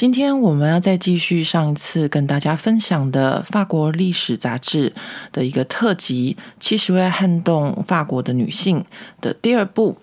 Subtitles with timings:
[0.00, 4.94] 今天我们要再继续上一次跟大家分享的法国历史杂志
[5.30, 8.80] 的一个特辑《七十位撼动法国的女性》
[9.20, 9.98] 的第二部。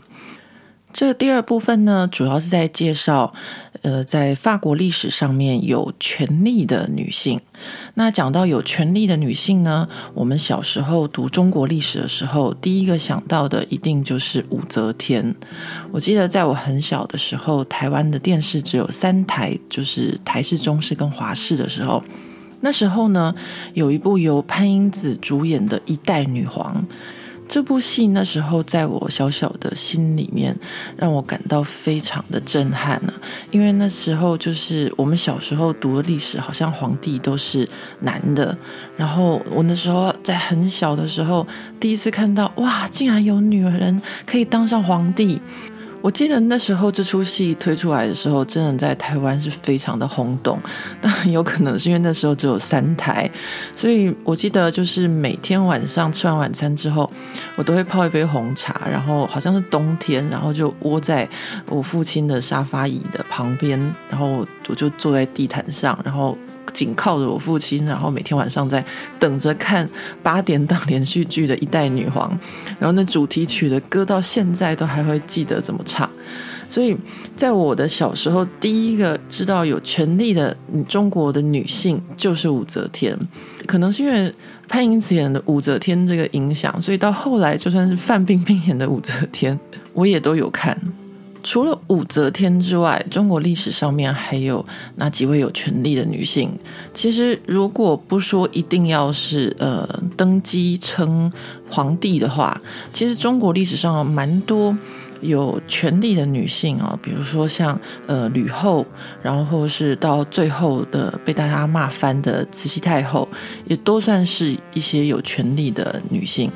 [0.94, 3.34] 这第二部分呢，主要是在介绍，
[3.82, 7.42] 呃，在法国历史上面有权力的女性。
[8.00, 15.36] 那讲到有权力的女性呢，我们小时候读中国历史的时候，第一个想到的一定就是武则天。
[15.92, 22.04] 我记得在我很小的时候，台湾的电视只有三台，就是台式、中式跟华视的时候，
[22.62, 23.34] 那时候呢，
[23.74, 26.86] 有一部由潘英子主演的《一代女皇》。
[27.48, 30.56] 这部戏那时候在我小小的心里面，
[30.98, 33.14] 让我感到非常的震撼呢。
[33.52, 37.68] 因为那时候就是我们小时候读的历史，好像皇帝都是
[38.02, 38.56] 男的。
[38.98, 41.48] 然后我那时候在很小的时候，
[41.80, 45.42] 第一次看到哇，竟然有女人可以当上皇帝。
[46.08, 50.58] 我记得那时候这出戏推出来的时候，真的在台湾是非常的轰动。
[51.02, 53.30] 当然有可能是因为那时候只有三台，
[53.76, 57.12] 所以我记得就是每天晚上吃完晚餐之后，
[57.58, 61.28] 我都会泡一杯红茶，然后好像是冬天，然后就窝在
[61.66, 63.78] 我父亲的沙发椅的旁边，
[64.10, 66.38] 然后我就坐在地毯上，然后。
[66.78, 68.86] 紧靠着我父亲，然后每天晚上在
[69.18, 69.90] 等着看
[70.22, 72.30] 八点档连续剧的一代女皇，
[72.78, 76.08] 然后那主题曲的歌到现在都还会记得怎么唱。
[76.70, 76.96] 所以
[77.36, 80.56] 在我的小时候，第一个知道有权力的
[80.88, 83.18] 中国的女性就是武则天。
[83.66, 84.32] 可能是因为
[84.68, 89.60] 潘迎紫演的武则天这个影响，所以到后来就算是范冰冰演的武则天，
[89.94, 90.80] 我也都有看。
[91.50, 94.64] 除了武则天之外，中国历史上面还有
[94.98, 96.52] 哪几位有权力的女性？
[96.94, 99.88] 其实，如果不说一定要是呃
[100.18, 101.32] 登基称
[101.70, 102.60] 皇帝的话，
[102.92, 104.78] 其实中国历史上蛮多
[105.22, 108.86] 有权力的女性啊、哦，比如说像呃吕后，
[109.24, 113.26] 然后是到最后的被大家骂翻的慈禧太后，
[113.68, 116.52] 也都算是一些有权力的女性。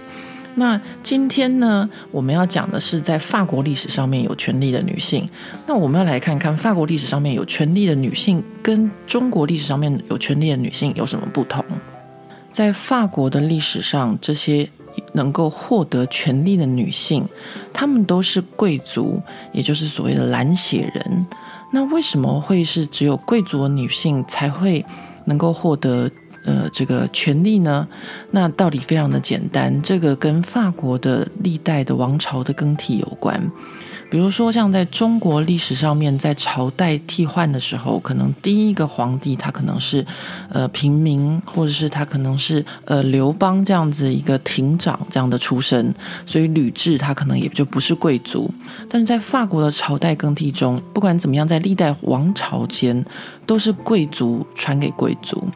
[0.55, 5.27] 那今天呢，我们要讲的是在法国历史上面有权力的女性。
[5.65, 11.63] 那我们要来看看法国历史上面有权力的女性跟中国历史上面有权力的女性有什么不同。
[12.51, 14.69] 在法国的历史上，这些
[15.13, 17.25] 能够获得权力的女性，
[17.71, 19.21] 她们都是贵族，
[19.53, 21.25] 也就是所谓的蓝血人。
[21.71, 24.85] 那为什么会是只有贵族的女性才会
[25.25, 26.11] 能够获得？
[26.43, 27.87] 呃，这个权力呢，
[28.31, 33.51] 那道理非常的简单，这个跟法国的历代的王朝的更替有关。
[34.09, 40.05] 比如说，像在中国历史上面，在朝代替换的时候，可能第一个皇帝他可能是
[40.49, 48.53] 呃平民，或者是他可能是呃刘邦这样子一个亭长这样的出身，所以吕雉他可能也就不是贵族。
[48.89, 53.05] 但是在法国的朝代更替中，不管怎么样，在历代王朝间
[53.45, 55.47] 都是贵族传给贵族。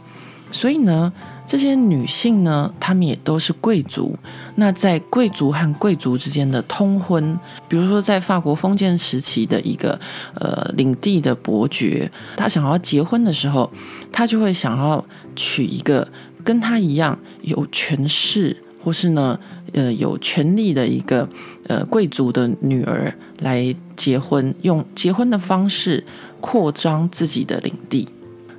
[0.52, 1.12] 所以呢，
[1.46, 4.16] 这些女性呢，她们也都是贵族。
[4.56, 10.00] 那在贵族和贵族之间的通婚，比如说在法国封建时期的一个
[10.36, 13.70] 呃领地的伯爵，他想要结婚的时候，
[14.12, 15.04] 他就会想要
[15.36, 16.08] 娶一个
[16.44, 19.38] 跟他一样有权势或是呢
[19.74, 21.28] 呃有权力的一个
[21.68, 26.06] 呃贵族的女儿来结婚，用结婚的方式
[26.40, 28.08] 扩张自己的领地。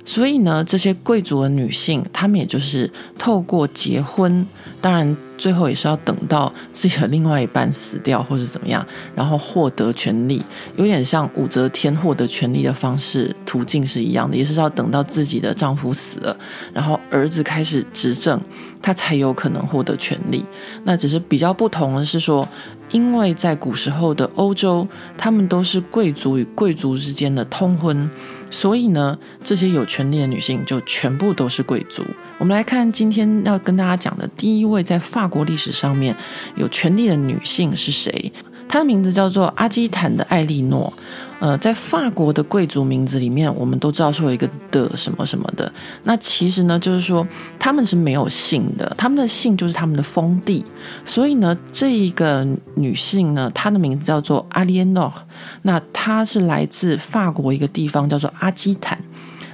[0.07, 4.47] 所以呢，这些贵族的女性，她们也就是透过结婚，
[4.79, 10.41] 当然最后也是要等到自己的另外一半死掉或者怎么样，然后获得权力，
[10.77, 16.37] 有点像武则天获得权力的方式途径是一样的，也是要等到自己的丈夫死了，
[16.73, 18.41] 然后儿子开始执政，
[18.81, 20.45] 她才有可能获得权力。
[20.85, 22.47] 那只是比较不同的是说，
[22.91, 24.87] 因为在古时候的欧洲，
[25.17, 28.09] 他们都是贵族与贵族之间的通婚。
[28.49, 32.03] 所以呢，这些有权利的女性就全部都是贵族。
[32.37, 36.15] 我们来看今天要跟大家讲的第一位在法国历史上面
[36.55, 38.31] 有权利的女性是谁？
[38.67, 40.91] 她的名字叫做阿基坦的艾莉诺。
[41.39, 45.71] 呃，在法国的贵族名字里面，我们都知道说有一个的什么什么的。
[46.03, 47.25] 那其实呢，就是说
[47.59, 50.65] 他们是没有姓的，他们的姓就是他们的封地。
[51.05, 52.43] 所以呢，这一个
[52.73, 55.13] 女性呢，她的名字叫做阿列诺。
[55.61, 58.97] 那她是来自法国一个地方叫做阿基坦。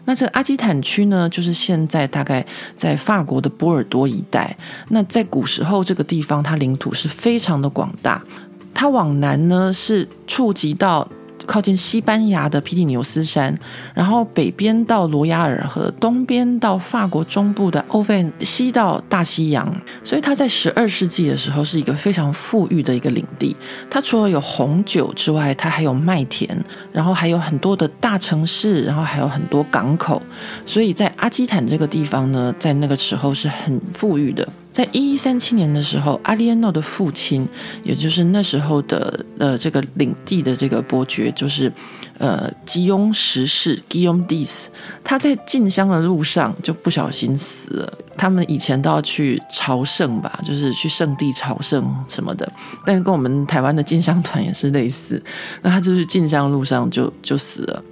[0.05, 2.45] 那这阿基坦区呢，就是现在大概
[2.77, 4.55] 在法国的波尔多一带。
[4.87, 8.23] 那在古时候，这个地方它领土是非常的广大。
[8.73, 11.05] 它往南呢是触及到。
[11.45, 13.57] 靠近西班牙的皮里牛斯山，
[13.93, 19.71] 然后北边到罗亚尔河，东边到法国中部的欧费，西到大西洋，
[20.03, 23.55] 所以它在十二世纪的时候是一个非常富裕的一个领地。
[23.89, 26.49] 它除了有红酒之外，它还有麦田，
[26.91, 30.21] 然后还有很多的大城市，然后还有很多港口。
[30.65, 34.47] 所以在阿基坦这个地方呢，在那个时候是很富裕的。
[34.73, 37.47] 在一一三七年的时候，阿利安诺的父亲，
[37.83, 41.71] 也就是那时候的呃这个领地的这个伯爵，就是
[42.17, 44.71] 呃吉雍十世 （Guillaume X），
[45.03, 47.93] 他在进香的路上就不小心死了。
[48.17, 52.51] 他们以前都要去朝圣吧，就是去圣地朝圣什么的，
[52.83, 55.21] 但是跟我们台湾的进香团也是类似。
[55.61, 57.83] 那他就是进香路上就就死了。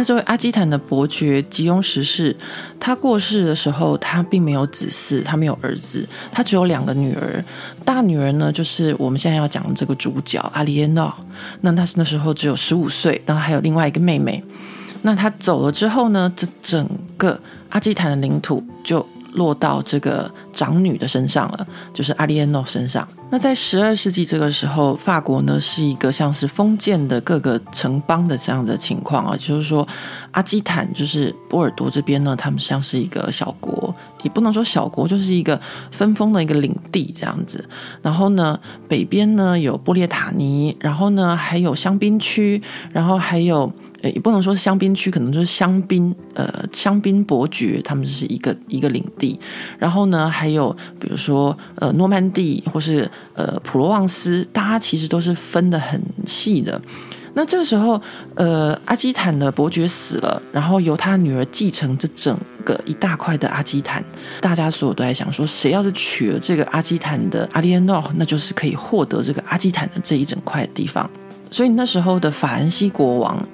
[0.00, 2.34] 那这位阿基坦的伯爵吉翁十世，
[2.80, 7.44] 他过世的时候，他并没有子嗣，他没有儿子，他只有两个女儿。
[7.84, 11.12] 大女儿呢，就是我们现在要讲的这个主角阿里耶诺。
[11.60, 14.42] 那他是那时候只有十五岁，然后还有另外一个妹妹。
[15.02, 16.88] 那他走了之后呢，这整
[17.18, 17.38] 个
[17.68, 23.06] 阿基坦的领土就落到这个长女的身上了，就是阿利安诺身上。
[23.32, 29.86] 那在十二世纪这个时候，法国呢是一个像是封建的各个城邦的这样的情况啊，就是说
[30.32, 33.94] 阿基坦就是波尔多这边呢，他们像是一个小国，
[34.24, 35.60] 也不能说小国，就是一个
[35.92, 37.64] 分封的一个领地这样子。
[38.02, 42.60] 然后呢，北边呢有布列塔尼，然后呢还有香槟区，
[42.92, 43.72] 然后还有。
[44.02, 49.38] 也不能说是香槟区，可能就是香槟，呃，香槟伯爵他们是一个一个领地。
[49.78, 56.80] 然后呢，还有比如说呃，诺曼底或是呃，普罗旺斯，大家其实都是分得很细的。
[57.34, 58.00] 那这个时候，
[58.34, 64.04] 呃，阿基坦的伯爵死了，然后由他女儿继承这整个一大块的阿基坦。
[64.40, 71.08] 大家所有都在想说，谁要是娶了这个阿基坦的阿利安诺，那就是可以获得这个阿基坦的这一整块地方。
[71.52, 73.48] 所以那时候的法兰西国王。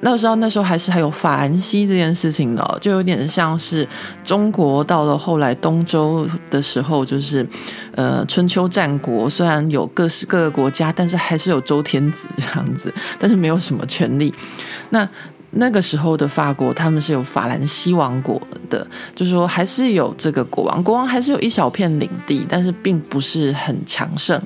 [0.00, 3.86] 那时候，那时候还是还有法兰西这件事情的，就有点像是
[4.22, 7.46] 中国到了后来东周的时候，就是
[7.94, 14.32] 呃春秋战国，虽然有各式各个国家，但是还是有周天子这样子，但是没有什么权力。
[14.90, 15.06] 那
[15.56, 18.84] 那个时候的法国，他们是有法兰西王国的，
[19.14, 24.40] 就是说还是有这个国王，国王还是有一小片领地，但是并不是很强盛。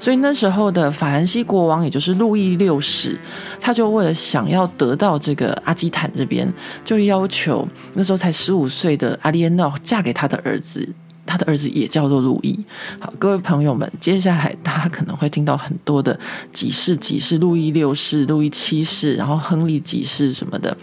[0.00, 3.20] 所以那时候的法兰西国王，也就是路易六世，
[3.60, 6.50] 他就为了想要得到这个阿基坦这边，
[6.82, 10.88] 就要求那时候才十五岁的阿丽安娜嫁给他的儿子，
[11.26, 12.58] 他的儿子也叫做路易。
[12.98, 16.18] 好，各位朋友们，接下来大家可能会听到很多的
[16.50, 20.74] 几世几世，路易六世、路易七世，然后亨利几世什么的。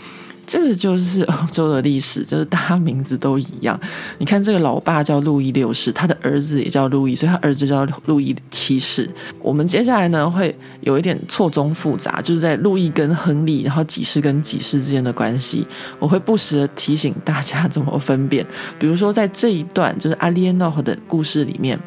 [0.48, 3.78] 这个就是欧洲的历史，就是大家名字都一样。
[4.18, 9.10] 你看，这个老爸叫路易六世，他的儿子也叫路易，所以他儿子叫路易七世。
[9.40, 15.68] 我们接下来呢，会有一点错综复杂，就是在路易跟亨利，然后几世跟几世之间的关系，
[16.00, 18.46] 我会不时的提醒大家怎么分辨。
[18.80, 21.78] 比如说，在这一段就是阿列诺的故事里面，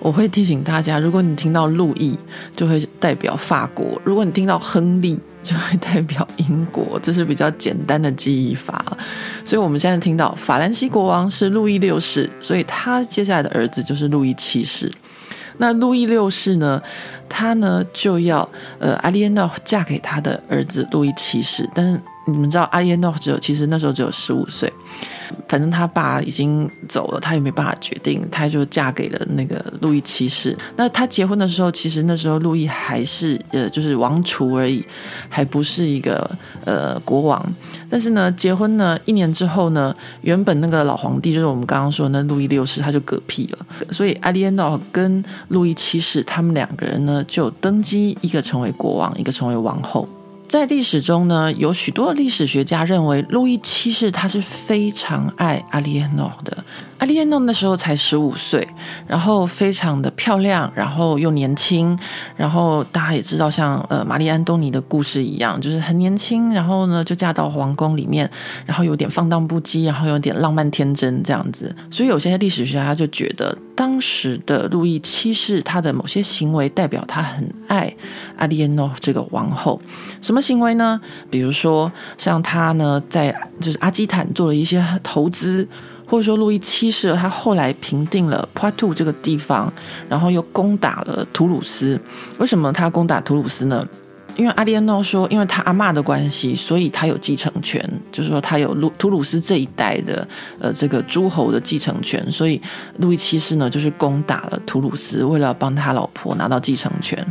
[0.00, 2.18] 我会提醒大家，如果你听到路易，
[2.56, 5.16] 就会代表法国；如果你听到亨利，
[5.46, 8.84] 就会代表英国，这是比较简单的记忆法。
[9.44, 14.92] 所以我们现在听到法兰西国王是路易六世，所以他接下来的儿子就是路易七世。
[15.58, 16.82] 那路易六世呢，
[17.28, 18.46] 他呢就要
[18.80, 24.70] 呃阿丽安娜嫁给他的儿子路易七世，但是你们知道阿丽安娜只有其实那时候只有十五岁。
[25.48, 30.56] 反正他爸已经走了，他也没办法决定，他就嫁给了那个路易七世。
[30.76, 34.84] 那他结婚的时候，其实那时候路易还是呃，就是王储而已，
[35.28, 36.28] 还不是一个
[36.64, 37.44] 呃国王。
[37.88, 43.66] 但是呢，结婚呢一年之后呢，原本那个老皇帝就是我们刚刚说的那路易六世，他就嗝屁了。
[43.92, 50.08] 所以阿里安诺跟路易七世他们两个人呢，就登基，一个成为国王，一个成为王后。
[50.48, 56.64] 在历史中呢，有许多历史学家认为，路易七世他是非常爱阿丽安诺的。
[56.98, 58.66] 阿丽安诺那时候才十五岁，
[59.06, 61.96] 然后非常的漂亮，然后又年轻，
[62.36, 68.28] 然后大家也知道，像呃玛丽安东尼的故事一样，就是很年轻，然后呢就嫁到皇宫里面，
[68.64, 71.74] 然后有点放荡不羁，然后有点浪漫天真这样子。
[71.90, 77.94] 所以有些历史学家就觉得，当时的路易七世他的某些行为代表他很爱
[78.38, 79.80] 阿丽安诺这个王后。
[80.22, 80.98] 什么行为呢？
[81.30, 85.68] 比如说像他呢在就是阿基坦做了一些投资。
[86.06, 89.72] 或者说，路易七世他后来平定了波图这个地方，
[90.08, 92.00] 然后又攻打了图鲁斯。
[92.38, 93.84] 为什么他攻打图鲁斯呢？
[94.36, 97.82] 因为阿列诺说，因为他阿嬷的关系，所以他有继承权，
[98.12, 100.28] 就是说他有路图鲁斯这一代的
[100.60, 102.60] 呃这个诸侯的继承权，所以
[102.98, 107.26] 路易七世呢就是攻打了图鲁斯，为了帮他老婆拿到继承权。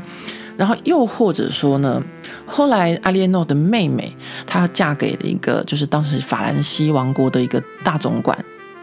[0.57, 2.01] 然后又或者说呢，
[2.47, 4.11] 后来阿列诺的妹妹
[4.47, 8.35] 她嫁给了一个就是当时法兰西王国的一个大总管。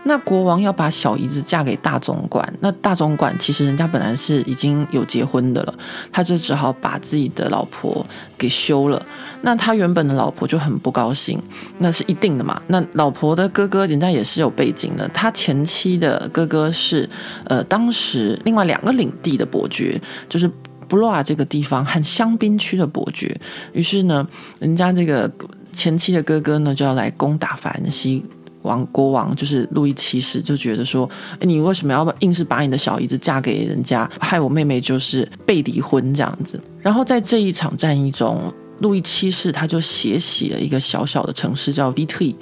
[0.04, 5.74] 那国王要把小姨子嫁给大总管，那大总管其实人家本来是已经有结婚的了，
[6.10, 8.04] 他就只好把自己的老婆
[8.36, 9.00] 给休了。
[9.42, 11.40] 那他原本的老婆就很不高兴，
[11.78, 12.60] 那是一定的嘛。
[12.66, 17.08] 那老婆的哥哥人家也是有背景的，他前妻的哥哥是
[17.44, 20.50] 呃当时另外两个领地的伯爵，就是
[20.88, 23.40] 布洛瓦这个地方和香槟区的伯爵。
[23.72, 24.26] 于是呢，
[24.58, 25.30] 人家这个
[25.72, 28.24] 前妻的哥哥呢就要来攻打法兰西。
[28.62, 31.08] 王国王就是路易七世，就觉得说，
[31.40, 36.60] 诶，你为什么要硬是把你的小姨子嫁给人家，害我妹妹就是被离婚这样子？
[36.80, 42.34] 然后在这一场战役中，路易七世他就血洗了一个小小的城市叫 Vitry，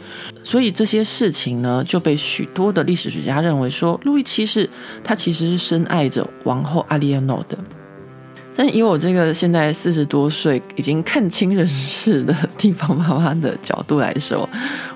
[0.43, 4.69] 所以这些事情呢就被许多的历史学家认为说，路易七世
[5.05, 7.59] 他其实是深爱着王后阿列诺的。
[8.62, 14.47] 但以我这个现在四十多岁已经看清人世的地方妈妈的角度来说，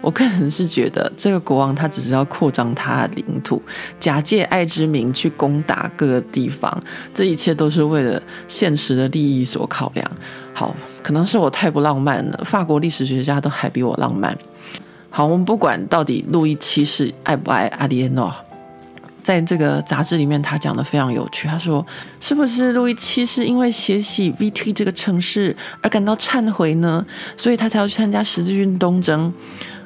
[0.02, 3.62] 我个人是觉得这个国王他只是要扩张他的领土，
[3.98, 6.78] 假借爱之名去攻打各个地方，
[7.14, 10.10] 这一切都是为了现实的利益所考量。
[10.52, 14.36] 好，可能是我太不浪漫了，法国历史学家都还比我浪漫。
[15.08, 18.30] 好，我们不管到底路易七世爱不爱阿列诺。
[19.24, 21.48] 在这个杂志里面，他讲的非常有趣。
[21.48, 21.84] 他说
[22.20, 27.04] ：“是不是路易七世因为血洗 VT 这个城市而感到忏悔呢？
[27.36, 29.32] 所以他才要去参加十字军东征？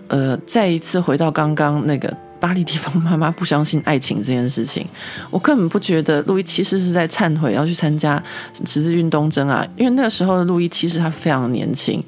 [0.08, 4.86] 呃，再一次回到刚刚那个巴黎地方妈妈不相信爱情这件事情，
[5.30, 8.22] 我根本不觉得路易七世是在忏悔要去参加
[8.64, 12.02] 十字军东征啊，因为那个时候的路易七世他非常年轻。”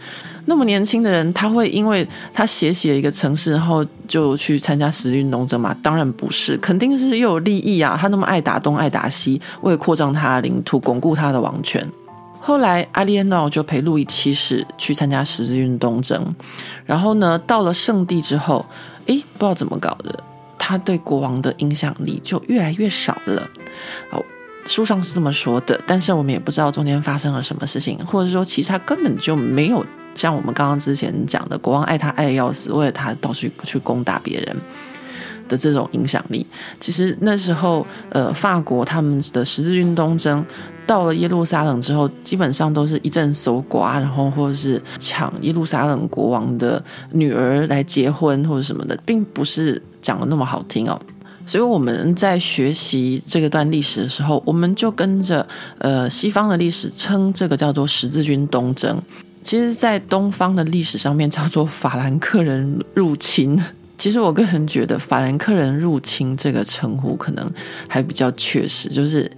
[0.46, 5.76] 那么年轻的人，他会因为他血洗了一个城市，然后就去参加十字军东征吗？
[5.80, 7.96] 当然不是，肯定是又有利益啊！
[8.00, 11.86] 他那么爱打东爱打西，为了扩张他的领土，巩固他的王权。
[12.40, 16.34] 后来阿列诺就陪路易七世去参加十字军东征，
[16.84, 18.64] 然后呢，到了圣地之后，
[19.10, 20.22] 诶，不知道怎么搞的，
[20.56, 23.50] 他对国王的影响力就越来越少了。
[24.12, 24.24] 哦，
[24.64, 29.84] 书上是这么说的，但是我们也不知道中间发生了什么事情，或者说其实他根本就没有。
[30.14, 34.56] 像我们刚刚之前讲的，国王爱他爱得要死，为了他到处去攻打别人
[35.48, 36.46] 的这种影响力，
[36.78, 40.44] 其实那时候，呃，法国他们的十字军东征
[40.86, 46.82] 到了耶路撒冷之后，基本上都是一阵搜刮，然后或者是抢耶路撒冷国王的
[47.12, 51.00] 女儿来结婚或者什么的，并不是讲的那么好听哦。
[51.46, 55.46] 所以我们在学习这个段历史的时候，我们就跟着
[55.78, 59.00] 呃西方的历史称这个叫做十字军东征。
[59.42, 63.60] 其实，在东方的历史上面叫做法兰克人入侵。
[63.96, 67.50] 其实，我个人觉得“法兰克人入侵”这个称呼可能
[67.88, 69.30] 还比较确实，就是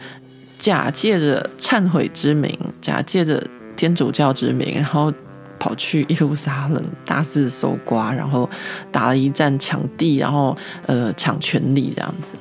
[0.62, 5.12] 假借着忏悔之名，假借着天主教之名，然后
[5.59, 8.49] 跑去耶路撒冷大肆搜刮，然后
[8.92, 12.35] 打了一战抢地，然后呃抢权力这样子。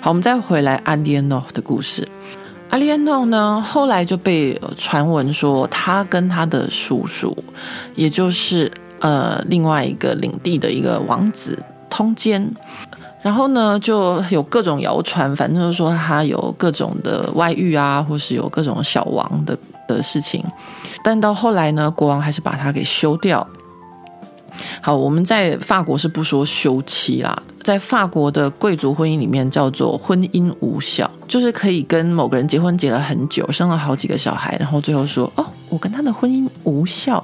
[0.00, 2.08] 好，我们再回来阿列诺的故事。
[2.70, 7.36] 阿列诺呢，后来就被传闻说，他跟他的叔叔，
[7.94, 8.68] 也就是
[8.98, 11.56] 呃另外一个领地的一个王子
[11.88, 12.52] 通奸，
[13.28, 19.54] 然后呢就有各种谣传，反正就是说他有各种的外遇啊，或是有各种小王的
[19.86, 20.42] 的事情，
[21.04, 23.46] 但到后来呢，国王还是把他给休掉。
[24.80, 27.42] 好，我们在法国是不说休妻啦。
[27.62, 37.22] 在法国的贵族婚姻里面叫做婚姻无效，就是可以跟某个人结婚结了很久，生了好几个小孩，然后最后说哦，我跟他的婚姻无效，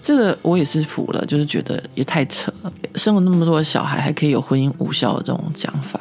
[0.00, 6.00] 这个我也是服了，就是觉得也太扯了，生了那么多的小孩还可以有婚姻无效的这种讲法。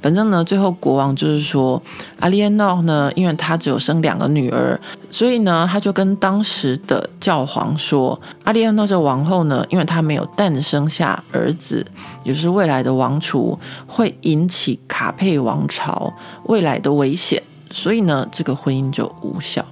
[0.00, 1.82] 反正呢，最后国王就是说，
[2.20, 4.78] 阿列诺呢，因为他只有生两个女儿，
[5.10, 11.84] 所以呢，他就跟当时的教皇说，阿列诺这王后呢，因为她没有诞生下儿子，
[12.22, 16.14] 也是未来的王储，会引起卡佩王朝
[16.44, 19.64] 未来的危险，所以呢，这个婚姻就无效。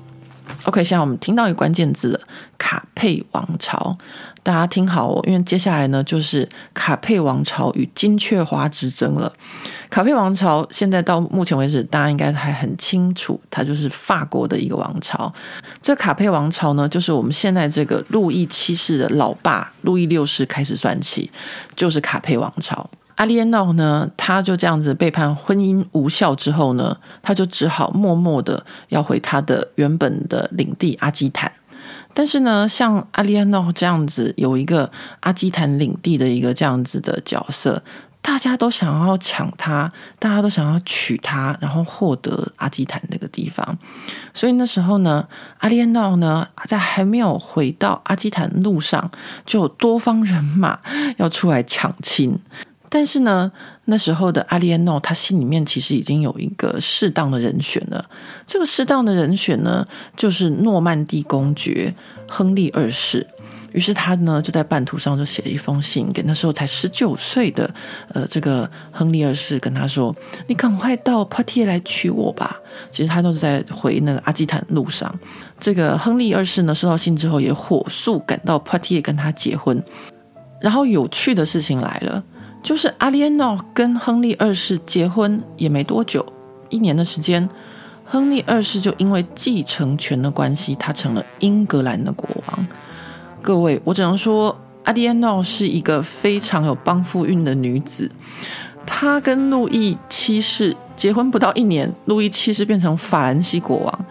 [0.65, 2.21] OK，现在我们听到一个关键字，
[2.59, 3.97] 卡佩王朝。
[4.43, 9.33] 大家听好哦，因为接下来呢，就是卡佩王朝与金雀花之争了。
[9.91, 15.33] 卡佩王朝现在到目前为止，大家应该还很清楚，它就是法国的一个王朝。
[15.83, 21.29] 这卡佩王朝呢，就是我们现在这个路易七世的老爸路易六世开始算起，
[21.75, 22.89] 就是卡佩王朝。
[23.17, 31.51] 阿列诺呢，他就这样子被判婚姻无效之后呢，他就只好默默的要回他的原本的领地阿基坦。
[32.13, 37.83] 但是呢，像阿列安诺这样子有一个阿基坦领地的一个这样子的角色，
[38.23, 43.79] 大家都想要抢他，大家都想要娶他，然后获得阿基坦那个地方。
[44.35, 45.27] 所以那时候呢，
[45.59, 49.11] 阿列安诺呢在还没有回到阿基坦路上，
[49.47, 50.79] 就有多方人马
[51.17, 52.39] 要出来抢亲。
[52.97, 53.53] 但是呢，
[53.85, 58.03] 那时候的阿列诺他心里面其实已经有一个适当的人选了。
[58.47, 59.87] 这个适当的人选呢，
[60.17, 61.95] 就是诺曼底公爵
[62.27, 63.27] 亨利二世。
[63.73, 67.71] 于是他呢就在半途上就写了一封信给那时候才十九岁的
[68.15, 70.17] 呃这个亨利二世，跟他说
[70.49, 72.59] ：“你赶快到波提耶来娶我吧。”
[72.91, 75.15] 其实他都是在回那个阿基坦路上。
[75.61, 79.85] 这个亨利二世呢收到信之后，也火速赶到波提耶跟他结婚。
[80.63, 82.25] 然后有趣的事情来了。
[82.67, 86.27] 就是阿列安诺跟亨利二世结婚也没多久，
[86.69, 87.49] 一年的时间，
[88.05, 92.67] 亨利二世就因为继承权的关系，他成了英格兰的国王。
[93.41, 98.11] 各位，我只能说，阿列安诺是一个非常有帮夫运的女子。
[98.85, 104.05] 她跟路易七世结婚不到一年，路易七世变成法兰西国王。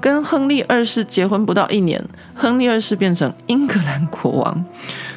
[0.00, 2.02] 跟亨利二世结婚不到一年，
[2.34, 4.64] 亨利二世变成英格兰国王。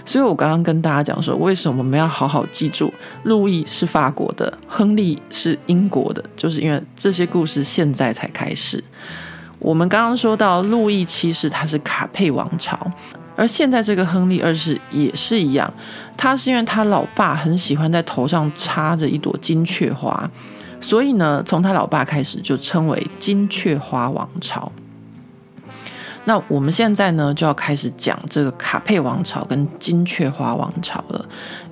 [0.05, 2.93] 所以我刚刚跟大家讲说，为什么我们要好好记住，
[3.23, 8.83] 路易是法国的，亨利是英国的，就是因为这些故事现在才开始。
[9.59, 12.77] 我们刚刚说到路易七世他是卡佩王朝，
[13.37, 15.73] 而现在这个亨利二世也是一样，
[16.17, 20.29] 他是因为他老爸很喜欢在头上插着一朵金雀花。
[20.81, 24.69] 所以呢，从他老爸开始就称为金雀花王朝。
[26.25, 31.25] 那我们现在呢，就要开始讲这个卡佩王朝跟金雀花王朝了，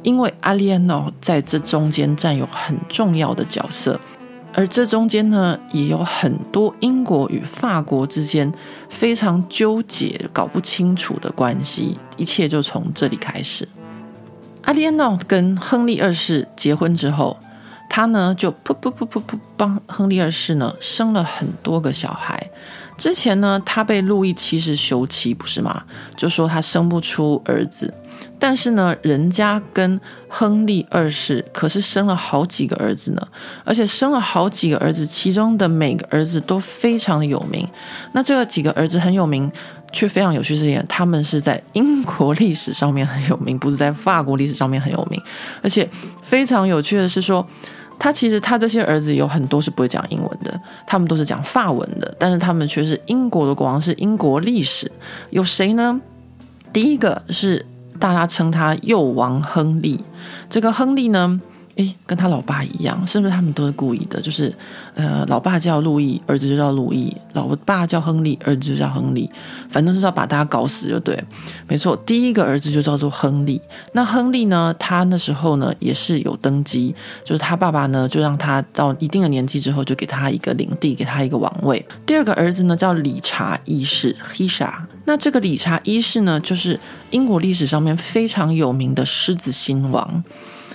[0.04, 3.98] 因为阿利安诺在这中间占有很重要的角色，
[4.54, 8.52] 而这中间呢，也有很多英国与法国之间
[8.90, 13.68] 非常纠结、搞不清楚的关系，一切就从这里开始。
[14.64, 17.38] 阿利安诺跟亨利二世结婚之后。
[17.94, 22.50] 他呢就噗噗噗噗噗帮亨利二世呢生了很多个小孩。
[22.98, 25.84] 之前呢，他被路易七世休妻，不是吗？
[26.16, 27.94] 就说他生不出儿子。
[28.38, 33.28] 但是呢，人家跟亨利二世可是生了好几个儿子呢，
[33.64, 37.68] 而且生了好几个儿子，其中的每个儿子都非常的有名。
[38.14, 39.52] 那这个几个儿子很有名，
[39.92, 45.22] 却非常有趣是点，他们是在英国历史上面很有名，不是在法国历史上面很有名。
[45.62, 45.88] 而且
[46.22, 47.48] 非常有趣的是说。
[48.04, 54.92] 他其实他这些儿子有很多是不会讲英文的，他们都是讲法文的，但是他们却是英国的国王，是英国历史。
[55.30, 56.02] 有谁呢？
[56.74, 57.64] 第一个是
[58.00, 60.04] 大家称他幼王亨利，
[60.50, 61.40] 这个亨利呢，
[61.76, 64.22] 诶，跟他老爸一样，是不是他们都是故意的？
[64.22, 64.54] 就是，
[64.94, 69.30] 呃，老爸叫路易，儿子就叫路易；老爸叫亨利，儿子就叫亨利。
[69.70, 71.18] 反正就是要把大家搞死就对。
[71.68, 73.62] 没错，第一个儿子就叫做亨利。
[73.94, 81.84] 那亨利呢，他那时候呢也是有登基，就是他爸爸呢就让他到一定的年纪之后，就给他一个领地，给他一个王位。
[82.06, 84.86] 第二个儿子呢叫理查一世理查。
[85.06, 86.80] 那这个理查一世呢，就是
[87.10, 90.24] 英国历史上面非常有名的狮子心王。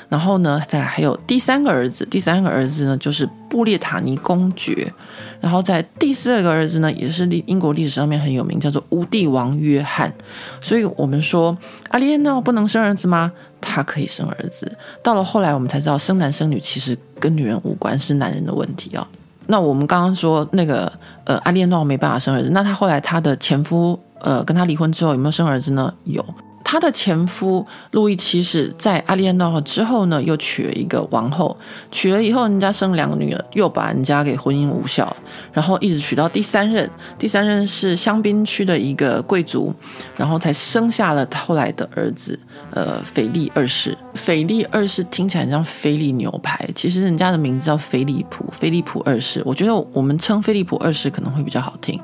[0.08, 4.92] 然后呢，再来还有第三个儿子，第三个儿子呢就是布列塔尼公爵，
[5.40, 10.12] 然后在第四个儿子呢也是英国历史上面很有名，叫做无帝王约翰。
[10.60, 11.56] 所以我们说
[11.88, 13.32] 阿列安诺不能生儿子吗？
[13.60, 14.70] 他可以生儿子。
[15.02, 19.04] 到了后来我们才知道，生男生女其实跟女人无关，是男人的问题哦。
[19.48, 20.92] 那我们刚刚说那个
[21.24, 25.92] 呃阿列安诺没办法生儿子，那他后来他的前夫呃跟他离婚之后有没有生儿子呢？
[26.04, 26.24] 有。
[26.68, 31.56] 他的前夫路易七世在阿列安诺之后呢，又娶了一个王后，
[31.92, 35.16] 娶了以后，人家生两个女儿，又把人家给婚姻无效，
[35.52, 39.72] 然后一直娶到第三任，第三任是香槟区的一个贵族，
[40.16, 42.36] 然后才生下了后来的儿子，
[42.72, 43.96] 呃，菲利二世。
[44.14, 49.40] 菲利二世听起来很像菲力牛排，其实人家的名字叫菲利普，菲利普二世。
[49.46, 52.00] 我觉得我们称菲利普二世可能会比较好听。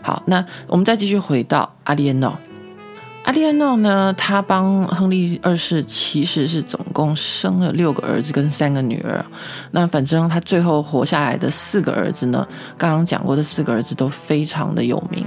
[0.00, 2.38] 好，那我们再继续回到阿列安诺。
[3.28, 9.22] 阿列安诺呢，他帮亨利二世其实是总共生了六个儿子跟三个女儿。
[9.72, 15.22] 那反正他最后活下来的四个儿子呢，刚刚讲过的四个儿子都非常的有名。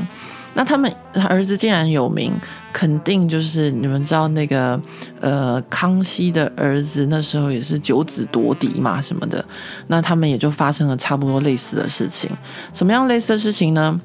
[0.56, 2.34] 那他们他儿子既然有名，
[2.74, 4.82] 肯定就是你们知道那个
[5.20, 9.46] 呃康熙的儿子那时候也是九子夺嫡嘛什么的。
[9.86, 12.28] 那他们也就发生了差不多类似的事情。
[12.74, 14.02] 什么样类似的事情呢？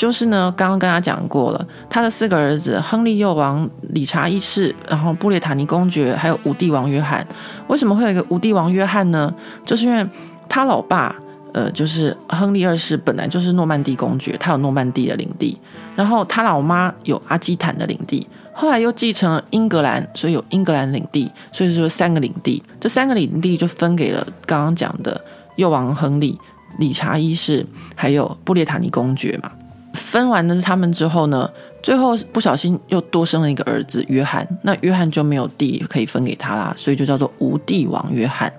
[0.00, 7.26] 就是呢，刚刚跟他讲过了，他的四个儿子亨利幼王、理查一世，然后布列塔尼公爵，还有无帝王约翰。
[7.66, 9.30] 为什么会有一个无帝王约翰呢？
[9.62, 10.02] 就是因为
[10.48, 11.14] 他老爸
[11.52, 15.60] 呃，就是亨利二世本来就是诺曼底公爵，他有诺曼底的领地，
[15.94, 25.22] 然后他老妈有阿基坦的领地，后来又继承了英格兰，所以有英格兰领地，所以说三个领地，这三个领地就分给了刚刚讲的
[25.56, 26.38] 幼王亨利、
[26.78, 29.52] 理查一世，还有布列塔尼公爵嘛。
[29.92, 31.50] 分完了他们之后呢，
[31.82, 38.52] 最后不小心又多生了一个儿子约翰，那约翰就没有地可以分给他啦，所以就叫做无地王约翰。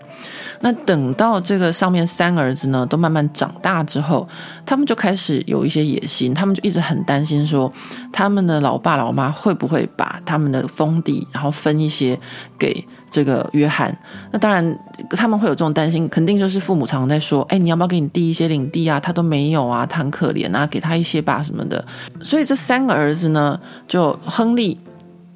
[0.64, 4.28] 那等到这个上面三个儿子呢，都慢慢长大之后，
[4.64, 7.72] 他们就开始有一些野心，他们就一直很担心说，
[8.14, 12.20] 他们的老爸老妈会不会把他们的封地，然后分一些
[12.60, 13.96] 给这个约翰？
[14.32, 14.80] 那当然，
[15.12, 19.00] 他们会有这种担心，肯定就是父母常常在说，哎，你要不要给你弟一些领地啊？
[19.00, 21.86] 他都没有啊，他很可怜啊，给他一些吧什么的。
[22.24, 24.80] 所以这三个儿子呢，就亨利、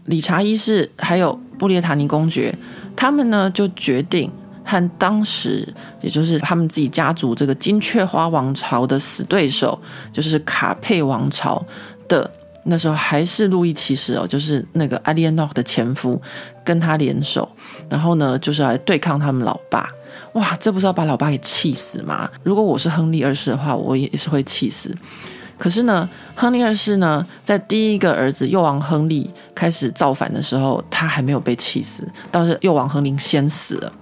[0.05, 2.57] 理查一世还有布列塔尼公爵，
[2.95, 4.31] 他们呢就决定。
[4.67, 9.79] 和当时，也就是他们自己家族这个金雀花王朝的死对手，
[10.11, 11.63] 就是卡佩王朝
[12.07, 12.27] 的
[12.63, 16.19] 那时候还是路易七世哦，就是那个阿列诺克的前夫，
[16.65, 17.47] 跟他联手，
[17.89, 19.89] 然后呢，就是来对抗他们老爸。
[20.33, 22.29] 哇，这不是要把老爸给气死吗？
[22.43, 24.93] 如果我是亨利二世的话，我也是会气死。
[25.57, 33.93] 可是呢，亨利二世呢，在第一个儿子幼王亨利开始造反的时候，他还没有被气死，倒是幼王亨利先死了。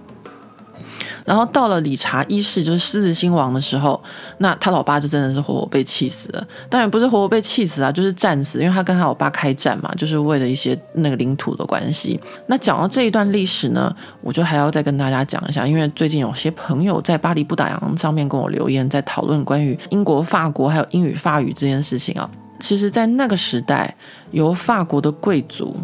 [1.24, 3.98] 然后到了理查一世，就是狮子星王的时候，
[4.38, 6.46] 那他老爸就真的是活活被气死了。
[6.68, 12.20] 当然不是活活被气死啊，就是战死，因为他跟他老爸开战嘛，就是为了一些那个领土的关系。
[12.46, 22.30] 那讲到这一段历史呢，我就还要再跟大家讲一下，因为最近有些朋友在巴黎不打烊上面跟我留言，在讨论关于英国、法国还有英语、法语这件事情啊。
[22.60, 23.96] 其实，在那个时代，
[24.30, 25.74] 由法国的贵族，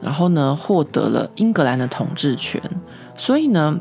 [0.00, 2.60] 然后呢，获得了英格兰的统治权，
[3.16, 3.78] 所以呢。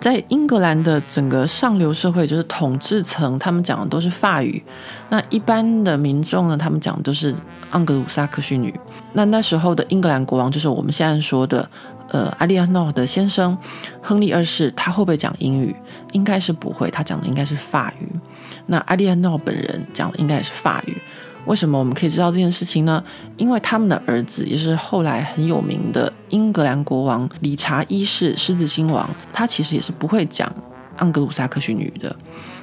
[0.00, 4.62] 在英格兰的整个上流社会，就是统治层，他们讲的都是法语。
[5.08, 7.34] 那一般的民众呢，他们讲的都是
[7.72, 8.72] 盎格鲁撒克逊语。
[9.12, 11.68] 那那时候的英格兰国王，就是我们现在说的，
[12.08, 13.56] 呃，阿利安诺的先生
[14.02, 15.74] 亨利二世，他会不会讲英语？
[16.12, 18.08] 应该是不会，他讲的应该是法语。
[18.66, 20.96] 那阿利安诺本人讲的应该也是法语。
[21.48, 23.02] 为什么我们可以知道这件事情呢？
[23.38, 30.52] 因为他们的儿子也是后来很有名的英格兰国王理查一世狮子星王，他其实也是不会讲
[30.98, 32.14] 盎格鲁撒克逊语的。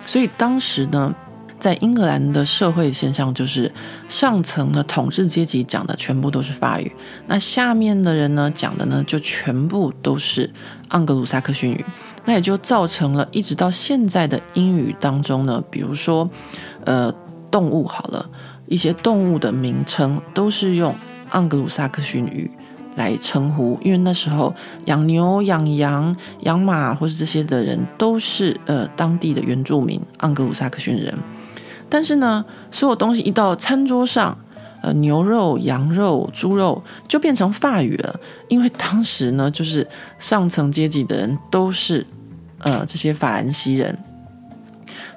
[0.06, 1.12] 所以当时呢，
[1.60, 3.72] 在英格兰的社会现象就是
[4.08, 6.96] 上层的统治阶级讲的全部都是法语，
[7.26, 10.48] 那下面的人呢讲的呢就全部都是
[10.92, 11.84] 盎格鲁撒克逊语，
[12.24, 16.30] 那也就造成了一直到现在的英语当中呢，比如说
[16.84, 17.12] 呃
[17.50, 18.30] 动物好了。
[18.68, 20.94] 一些动物的名称都是用
[21.32, 22.50] 盎格鲁撒克逊语
[22.96, 24.54] 来称呼，因为那时候
[24.86, 31.14] 养牛、养羊、养马或是这些的人都是呃当地的原住民盎格鲁撒克逊人。
[31.90, 34.38] 但是呢，所有东西一到餐桌上，
[34.82, 42.06] 呃，牛肉、羊肉、猪肉就变成法语了，因为当时呢，就是上层阶级的人都是
[42.60, 43.98] 呃这些法兰西人。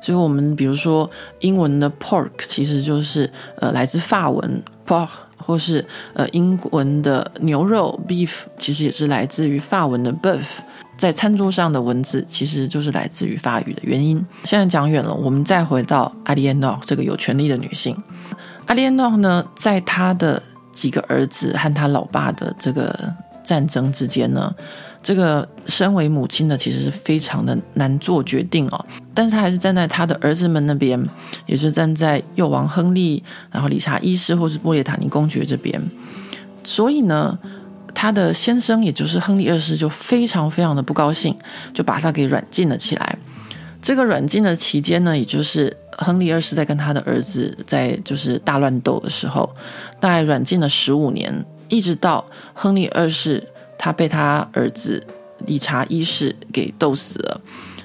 [0.01, 5.85] 所以，我们比如说英文的 pork 其实就是呃来自法文 pork，或是
[6.15, 10.45] 呃英文的牛肉 beef 其实也是来自于法文的 beef，
[10.97, 14.25] 在餐桌上的文字其实就是来自于法语的原因。
[14.45, 17.97] 现在讲远了，我们再回到阿莉安诺这个有权力的女性。
[18.67, 23.15] 阿莉安诺呢，在她的几个儿子和她老爸的这个
[23.49, 24.55] 战争之间呢。
[25.01, 28.85] 这个身为母亲的其实是非常的难做决定哦，
[29.15, 31.01] 但是他还是站在他的儿子们那边，
[31.47, 35.81] 也是站在幼王亨利，然后理查一世或是布列塔尼公爵这边。
[36.65, 37.39] 所以呢，
[37.95, 41.35] 他的先生也就是亨利二世就非常非常的不高兴，
[41.73, 43.19] 就把他给软禁了起来。
[43.81, 49.49] 这个软禁的期间呢，也就是亨利二世在跟他的儿子在就是大乱斗的时候，
[50.01, 51.33] 大概软禁了十五年，
[51.69, 53.47] 一直到亨利二世。
[53.81, 55.01] 他被他儿子
[55.47, 57.41] 理查一世给斗死了，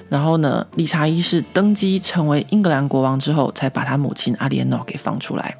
[0.08, 5.56] 然后呢，理查一世登基成为英格兰国王之后，才把他母亲阿莲诺给放出来。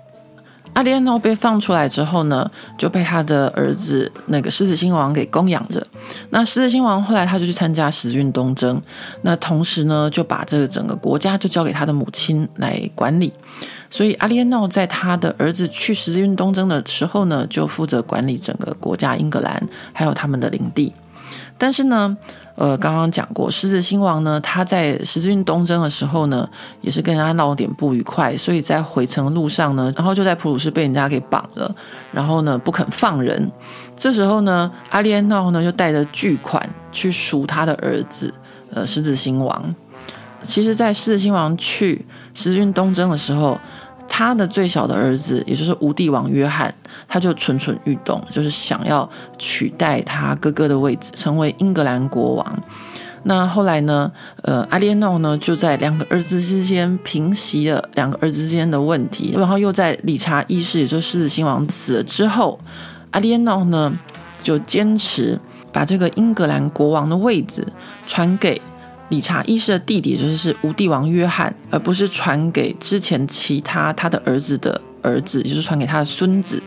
[0.72, 5.86] 阿莲诺被放出来之后呢，就被他的儿子那个狮子星王给供养着。
[6.30, 8.82] 那狮子星王后来他就去参加十字军东征，
[9.22, 13.32] 那同时呢，就把这个整个国家就交给他的母亲来管理。
[13.94, 20.92] 所以阿列诺在他的儿子去十字军东征的时候呢，就负责管理整个国家英格兰，还有他们的领地。
[21.56, 22.16] 但是呢，
[22.56, 26.48] 呃，刚刚讲过，狮子亲王呢，他在十字军东征的时候呢，
[26.80, 31.72] 也是跟人家闹点不愉快，所以在回程路上呢，然后就在普鲁士被人家给绑了，
[32.10, 33.48] 然后呢不肯放人。
[33.96, 38.34] 这时候呢，阿列诺呢就带着巨款去赎他的儿子，
[38.72, 39.72] 呃，狮子亲王。
[40.42, 42.04] 其实，在狮子星王去
[42.34, 43.58] 十字军东征的时候，
[44.08, 46.72] 他的最小的儿子，也就是无帝王约翰，
[47.08, 52.62] 他就蠢蠢欲动，就是想要取代他哥哥的位置，成为英格兰国王。
[53.26, 54.12] 那后来呢？
[54.42, 62.60] 呃，阿列诺呢，就在两个儿子之间平息了两个儿子之间的问题，然后又在理查一世，也就是狮子新王死了之后，
[63.12, 63.98] 阿列诺呢
[64.42, 65.40] 就坚持
[65.72, 67.66] 把这个英格兰国王的位置
[68.06, 68.60] 传给
[69.10, 76.62] 理查一世的弟弟，就是是无帝王约翰，而不是传给之前其他他的儿子的儿子，也就是传给他的孙子。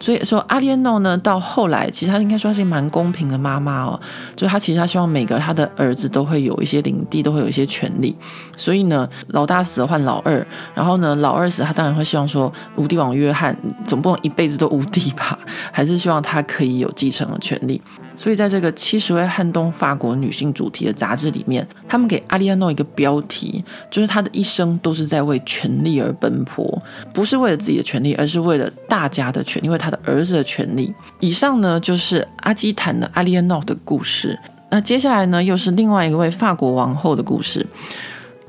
[0.00, 4.00] 所以说，阿列诺呢，到后来其实他应该说他是蛮公平的妈妈哦，
[4.36, 8.16] 就是他其实他希望每个他的儿子都会有一些领地，都会有一些权利。
[8.56, 13.56] 所以呢，老大死了换老二，然后呢，老二死，他当然会希望说，无帝王约翰
[13.86, 15.38] 总不能一辈子都无敌吧，
[15.72, 17.80] 还是希望他可以有继承的权利。
[18.16, 26.82] 所以，在这个七十位撼动法国女性主题的杂志里面，他们给阿列诺一个标题，就是她的一生都是在为权力而奔波，
[27.12, 30.94] 不是为了自己的权利，而是为了大家的权利，因为她的儿子的权利。
[31.20, 34.38] 以上呢，就是阿基坦的阿列诺的故事。
[34.70, 37.66] 那接下来呢，又是另外一位法国王后的故事。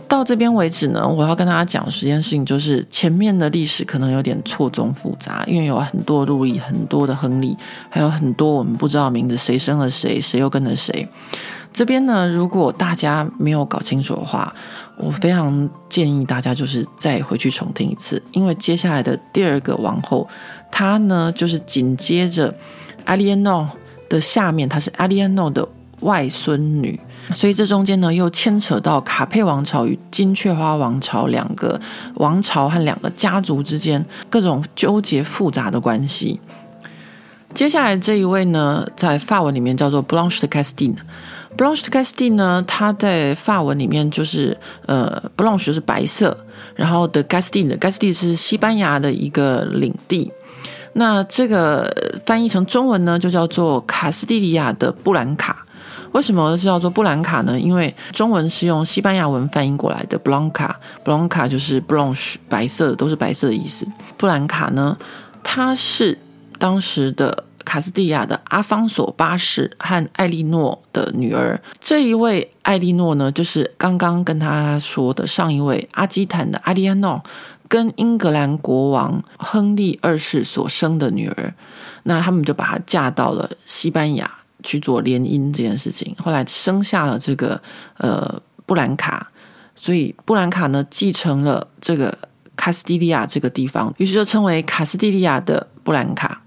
[0.07, 7.55] 到这边为止呢，我要跟大家讲十件事情，就是前面的历史可能有点错综复杂，因为有很多路易，很多的亨利，
[7.89, 11.07] 还有很多我们不知道名字，谁生了谁，谁又跟了谁。
[11.71, 14.51] 这边呢，如果大家没有搞清楚的话，
[14.97, 20.27] 我非常建议大家就是再回去重听一次，因为接下来的第二个王后，
[20.71, 22.53] 她呢就是紧接着
[23.05, 23.67] 阿列诺
[24.07, 25.67] 的下面，她是阿列诺的
[26.01, 26.99] 外孙女。
[27.35, 31.79] 所以这中间呢，又牵扯到卡佩王朝与金雀花王朝两个
[32.15, 36.39] 王朝和两个家族之间各种纠结复杂的关系。
[37.53, 40.95] 接下来这一位呢，在法文里面叫做 Blanche de Castille。
[41.55, 46.35] Blanche de Castille 呢，它在法文里面就是呃，Blanche 是白色，
[46.75, 50.31] 然后 de Castille，Castille 是西班牙的一个领地。
[50.93, 51.91] 那这个
[52.25, 55.65] 翻译成中文呢，就叫做卡斯蒂利亚的布兰卡。
[56.11, 57.59] 为什么是叫做布兰卡呢？
[57.59, 63.87] 因为中文是用西班牙文翻译过来的，Blanca，Blanca 就是 Blanche，白色的，都是白色的意思。
[64.17, 64.97] 布兰卡呢，
[65.43, 66.17] 她是
[66.57, 71.61] 当时的卡斯蒂亚的阿方索八世和艾莉诺的女儿。
[71.79, 77.21] 这一位艾莉诺呢，就是刚刚跟他说的上一位阿基坦的阿列诺，
[77.69, 81.53] 跟英格兰国王亨利二世所生的女儿。
[82.03, 84.29] 那他们就把她嫁到了西班牙。
[84.61, 87.59] 去做联姻这件事情，后来生下了这个
[87.95, 88.29] 呃
[88.65, 89.25] 布兰卡，
[89.73, 92.13] 所以布兰卡呢继承了这个
[92.57, 96.41] 卡斯蒂利亚这个地方，于是就称为卡斯蒂利亚的布兰卡。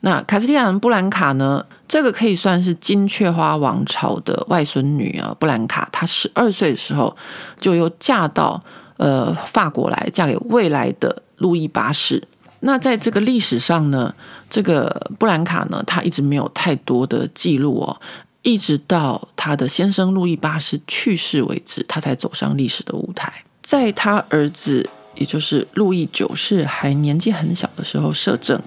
[0.00, 5.34] 那卡斯蒂利亚的布兰卡呢，这个可以算是金雀花王朝的外孙女啊。
[5.40, 7.16] 布兰卡她十二岁的时候
[7.58, 8.62] 就又嫁到
[9.02, 12.22] 呃法国来，嫁给未来的路易八世。
[12.60, 14.14] 那在这个历史上呢，
[14.48, 18.00] 这个布兰卡呢，他一直没有太多的记录哦，
[18.42, 23.32] 一直到他的先生路易八世去世为止，他才走上历史的舞台。
[23.62, 28.60] 在他儿子，也就是路易九世还年纪很小的时候摄政。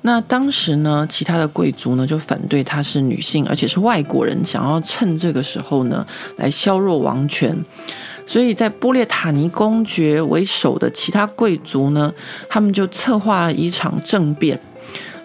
[0.00, 7.54] 那当时呢，其他的贵族呢就反对她是女性，而且是外国人，想要趁这个时候呢来削弱王权。
[8.28, 12.12] 所以在波列塔尼公爵为首的其他贵族呢，
[12.46, 14.60] 他们就策划了一场政变。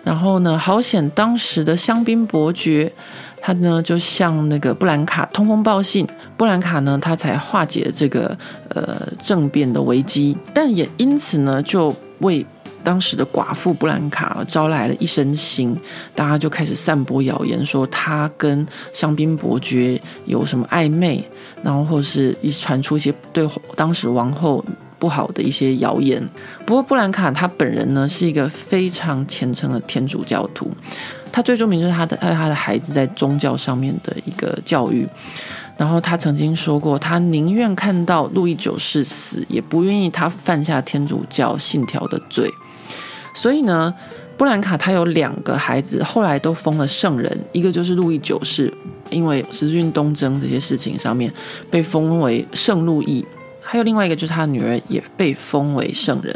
[0.05, 2.89] 然后呢，好险当时的香槟伯爵，
[3.41, 8.37] 他呢就向那个布兰卡通风报信，布兰卡呢他才化解这个
[8.69, 10.37] 呃政变的危机。
[10.53, 12.45] 但也因此呢，就为
[12.83, 15.75] 当时的寡妇布兰卡招来了一身腥，
[16.13, 21.27] 大家就开始散播谣言，说他跟香槟伯爵有什么暧昧。
[21.63, 24.61] 然后或是一传出一些对当时王后
[24.99, 26.21] 不好的一些谣言。
[26.65, 30.69] 不过布兰卡他本人呢是一个非常虔诚的天主教徒，
[31.31, 35.07] 他最著名就是他的爱他的孩子在宗教上面的一个教育。
[35.77, 42.49] 然后他曾经说过，他宁愿看到路易九世死，也不愿意他犯下天主教信条的罪。
[43.33, 43.93] 所以呢。
[44.35, 48.73] 布兰卡他有两个孩子，后来都封了圣人，一个就是路易九世，
[49.11, 51.31] 因为十字军东征这些事情上面
[51.69, 53.23] 被封为圣路易，
[53.61, 56.35] 还有另外一个就是他女儿也被封为圣人。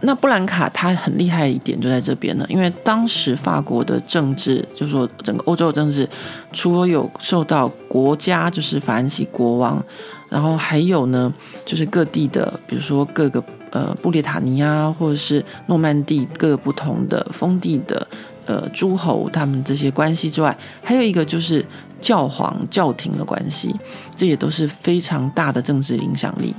[0.00, 6.06] 那布兰卡他很厉害一点就在这边呢，因为当时法国的政治，就是说整个欧洲的政治，
[6.52, 9.82] 除了有受到国家就是法兰西国王，
[10.28, 11.32] 然后还有呢
[11.64, 13.42] 就是各地的，比如说各个。
[13.70, 18.06] 呃，布列塔尼啊，或者是诺曼底各个不同的封地的
[18.44, 21.64] 呃诸侯他们这些关系之外，还有一个就是
[22.00, 23.74] 教皇教廷的关系，
[24.16, 26.54] 这也都是非常大的政治影响力。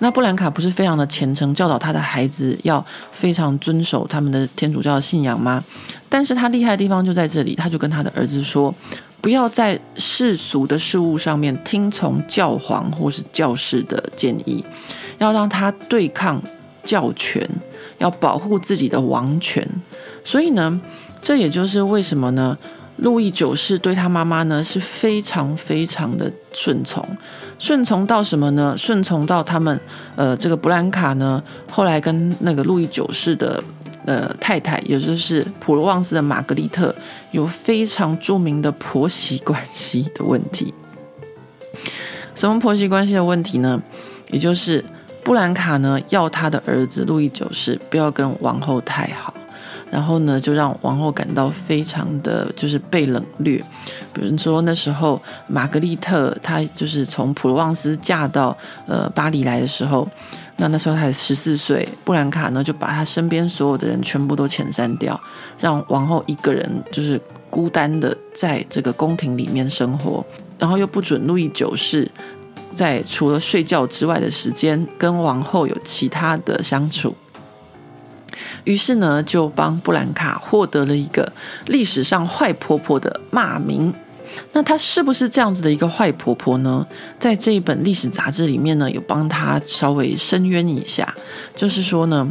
[0.00, 5.64] 那布兰卡不是非常的虔诚，教导他的孩子要非常遵守他们的天主教的信仰吗？
[6.08, 8.72] 但是他厉害的地方就在这里，他就跟他的儿子说，
[9.20, 14.64] 不要在世俗的事物上面听从教皇或是教士的建议，
[15.18, 16.42] 要让他对抗
[16.82, 17.46] 教权，
[17.98, 19.66] 要保护自己的王权。
[20.24, 20.80] 所以呢，
[21.20, 22.56] 这也就是为什么呢，
[22.96, 27.04] 路易九世对他妈妈呢是非常非常的顺从。
[27.58, 28.74] 顺从到什么呢？
[28.78, 29.80] 顺从到他们，
[30.14, 33.60] 呃，这个布兰卡呢，后来跟那个路易九世的
[34.06, 36.94] 呃太太，也就是普罗旺斯的玛格丽特，
[37.32, 40.72] 有非常著名的婆媳关系的问题。
[42.36, 43.82] 什么婆媳关系的问题呢？
[44.30, 44.84] 也就是
[45.28, 49.34] 布兰卡呢，要他的儿子路易九世不要跟王后太好。
[49.90, 53.60] 然后呢，就让王后感到非常的就是被冷落。
[54.14, 60.08] 比如说那时候，玛格丽特她就是从普罗旺斯嫁到呃巴黎来的时候，
[60.56, 65.20] 那那时候才十四岁，布兰卡呢就把她身边所有的人全部都遣散掉，
[65.58, 70.24] 让王后一个人就是孤单的在这个宫廷里面生活，
[70.58, 72.10] 然后又不准路易九世
[72.74, 77.14] 在除了睡觉之外的时间跟王后有其他的相处。
[78.64, 81.32] 于是呢，就帮布兰卡获得了一个
[81.66, 83.92] 历史上坏婆婆的骂名。
[84.52, 86.86] 那她是不是这样子的一个坏婆婆呢？
[87.18, 91.12] 在这一本历史杂志里面呢，有帮她稍微申冤一下，
[91.56, 92.30] 就是说呢，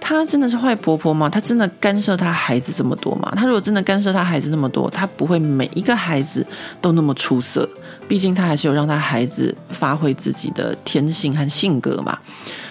[0.00, 1.28] 她真的是坏婆婆吗？
[1.28, 3.32] 她真的干涉她孩子这么多吗？
[3.36, 6.46] 她如果真的干涉她孩子那么多，她不会每一个孩子
[6.80, 7.68] 都那么出色。
[8.08, 12.18] 毕竟她还是有让她孩子发挥自己的天性和性格嘛。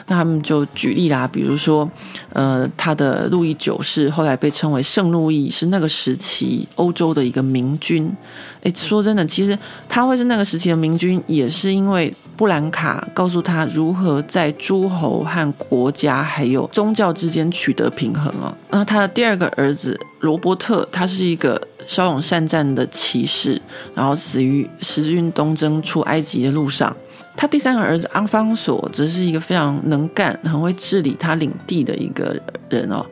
[0.08, 1.90] 那他们就举例啦，比如说，
[2.32, 8.16] 呃，他的路易九世后来被称为圣路易，是那个时期欧洲的一个明君。
[8.62, 9.58] 诶，说真的，其实
[9.90, 18.56] 他会是那个时期的明君，也是因为布兰卡告诉他如何在诸侯和国家还有宗教之间取得平衡啊。
[18.69, 23.62] 然后他的第二个儿子罗伯特，他是一个骁勇善战的骑士，
[23.93, 26.95] 然后死于十字军东征出埃及的路上。
[27.38, 32.34] 他第三个儿子阿方索则是一个非常能干、很会治理他领地的一个
[32.69, 33.06] 人哦。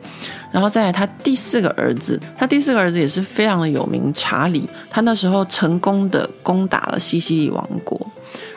[0.50, 4.66] 然后再来他第四个儿子，他第四个儿子也是非常的有名，查理。
[4.88, 8.00] 他那时候成功的攻打了西西里王国。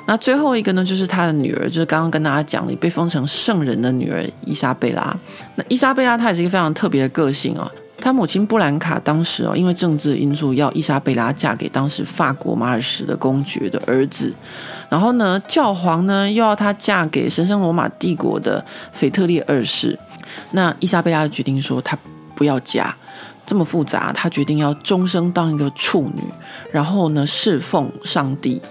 [0.10, 5.13] 那最后一个呢，就是他的女儿，就是刚刚跟大家讲的被封成圣人的女儿伊莎贝拉。
[5.56, 7.70] 那伊莎贝拉她也是一个非常特别的个性哦。
[8.00, 14.34] 他母亲布兰卡当时哦，因为政治因素要伊莎贝拉嫁给当时法国马尔什的公爵的儿子，
[14.88, 20.00] 然后呢，教皇呢又要她嫁给神圣罗马帝国的腓特烈二世。
[20.52, 21.98] 那伊莎贝拉决定说，她
[22.34, 22.96] 不要嫁，
[23.46, 26.24] 这么复杂，她决定要终生当一个处女，
[26.72, 28.62] 然后呢，侍奉上帝。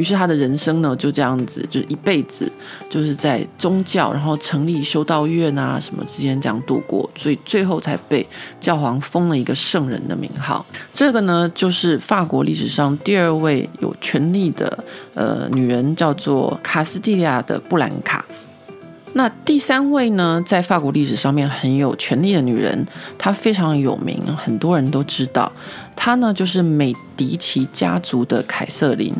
[0.00, 2.50] 于是他的人生呢，就这样子，就是一辈子
[2.88, 8.26] 就是在宗教，然后成立修道院啊什么之间这样度过，所以最后才被
[8.58, 10.64] 教皇封了一个圣人的名号。
[10.90, 14.82] 这个呢，就是法国历史上第二位有权力的
[15.12, 18.24] 呃女人，叫做卡斯蒂利亚的布兰卡。
[19.12, 22.86] 那第三位呢，在法国历史上面很有权力的女人，
[23.18, 25.50] 她非常有名，很多人都知道。
[25.96, 29.12] 她呢，就是美第奇家族的凯瑟琳。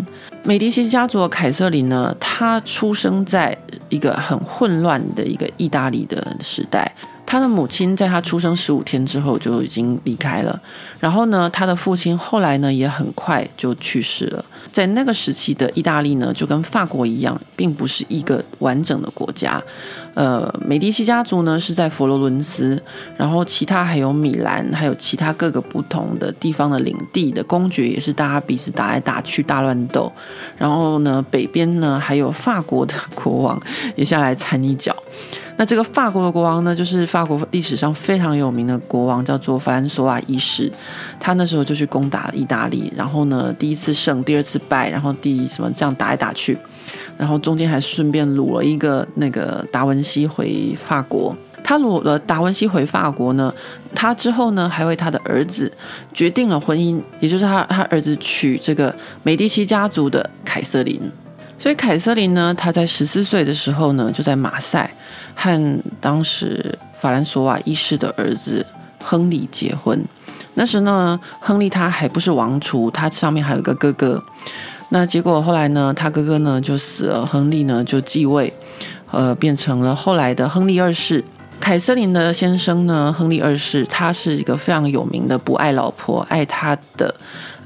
[0.43, 3.57] 美第奇家族的凯瑟琳呢，她出生在
[3.89, 6.91] 一个很混乱的一个意大利的时代。
[7.27, 10.59] 她的母亲在她出生十五天之后就已经离开了，
[10.99, 14.45] 然后呢，她的父亲后来呢也很快就去世了。
[14.73, 19.63] 在那个时期的意大利呢，就跟法国一样，并不是一个完整的国家。
[20.15, 22.81] 呃，美第奇家族呢是在佛罗伦斯，
[23.17, 30.13] 然后其他还有米兰，还有其他各个不同的地方的领地的公爵也是大家彼此打来打去，大乱斗。
[30.59, 33.61] 然后呢，北边呢还有法国的国王
[33.95, 34.95] 也下来掺一脚。
[35.61, 40.73] 那这个法国的国王呢，就是法国历史上非常有名的国王，叫做凡索瓦一世。
[41.21, 46.57] 他那时候就去攻打意大利，然后呢，第一次胜，第二次败，然后第什么这样打来打去，
[47.19, 51.37] 然后中间还顺便掳了一个那个达文西回法国。
[51.63, 53.53] 他掳了达文西回法国呢，
[53.95, 55.71] 他之后呢，还为他的儿子
[56.15, 60.99] 决定了婚姻，也就是他他儿子娶这个美第奇家族的凯瑟琳。
[61.59, 64.91] 所以凯瑟琳呢，她在十四岁的时候呢，就在马赛。
[65.41, 68.65] 和当时法兰索瓦一世的儿子
[69.03, 70.05] 亨利结婚。
[70.55, 74.23] 那时呢，亨利他还不是王储，他上面还有一个哥哥。
[74.91, 78.53] 那结果后来呢，他哥哥呢就死了，亨利呢就继位，
[79.11, 81.25] 呃，变成了后来的亨利二世。
[81.61, 87.15] 凯瑟琳的先生呢，亨利二世，他是一个非常有名的不爱老婆爱他的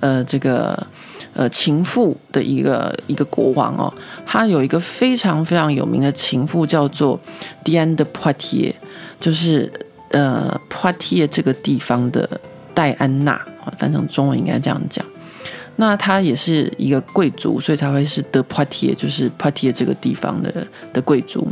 [0.01, 0.87] 呃这个
[1.35, 3.93] 呃情妇的一个一个国王哦。
[4.25, 7.21] 他有一个非常非常有名的情妇叫做
[7.65, 8.75] Diane de Poitiers，
[9.21, 9.71] 就是
[10.11, 12.41] 呃 Poitiers 这个地方的
[12.73, 13.45] 戴安娜，
[13.77, 15.05] 翻成中文应该这样讲。
[15.77, 21.49] 那他也是一个贵族，所以才会是德普提，就是 Poitiers 这个地方的的贵族。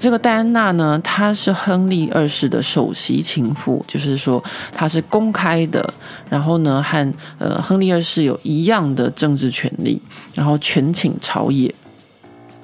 [0.00, 4.42] 这个戴安娜呢，她是亨利二世的首席情妇，就是说
[4.72, 5.92] 她是公开的，
[6.30, 10.00] 然后呢和呃亨利二世有一样的政治权利，
[10.34, 11.72] 然后权倾朝野。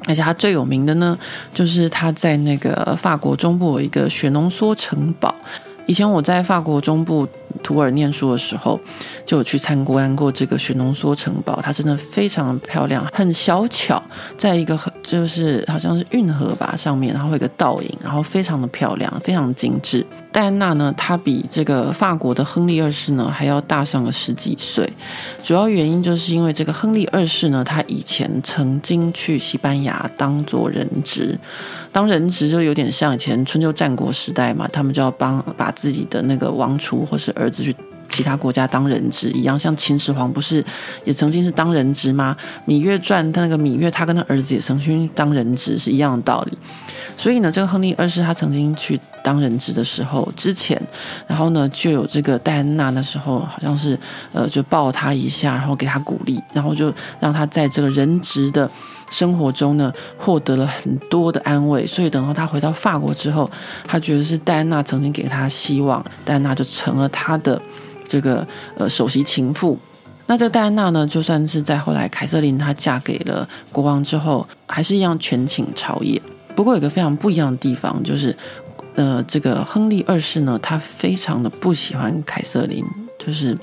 [0.06, 1.18] 而且她最有名的呢，
[1.52, 5.34] 就是她在那个法国中部有一个雪浓缩城堡。
[5.84, 7.28] 以前我在法国中部。
[7.62, 8.78] 图尔念书的时候，
[9.24, 14.02] 就有去参观过这个雪浓缩城堡，它真的非常漂亮，很小巧，
[14.36, 20.04] 在一个很就是好像是运河吧上面，然后有一个倒影，然后非常的漂亮，非常精致。
[20.36, 24.86] 戴安娜呢，她比这个法国的亨利二世呢还要大上了十几岁，
[25.42, 31.38] 主要原因就是因为这个亨利二世呢，他以前曾经去西班牙当做人质，
[31.90, 37.74] 当人质就有点像以前春秋战国时代嘛，他们就要帮把自己的那个王储或是儿子去
[38.16, 40.64] 其他国家当人质一样，像秦始皇不是
[41.04, 42.34] 也曾经是当人质吗？
[42.70, 46.56] 《芈月传》他那个芈月，他跟他儿子也曾经当人质是一样的道理。
[47.14, 50.80] 所以呢，这个亨利二世他曾经去当人质的时候，之前，
[51.26, 53.98] 然后呢就有这个戴安娜那时候好像是
[54.32, 56.90] 呃就抱他一下，然后给他鼓励，然后就
[57.20, 58.70] 让他在这个人质的
[59.10, 61.86] 生活中呢获得了很多的安慰。
[61.86, 63.50] 所以等到他回到法国之后，
[63.86, 67.60] 他觉得是戴安娜曾经给他希望，戴安娜就成了他的
[68.06, 68.46] 这个
[68.76, 69.78] 呃首席情妇。
[70.28, 76.20] 那这戴安娜呢，就算是在后来凯瑟琳她嫁给了国王之后，还是一样权倾朝野。
[76.56, 78.36] 不过有个非常不一样的地方，就是，
[78.96, 82.84] 呃，这个亨利二世呢，他非常的不喜欢凯瑟琳，
[83.18, 83.56] 就是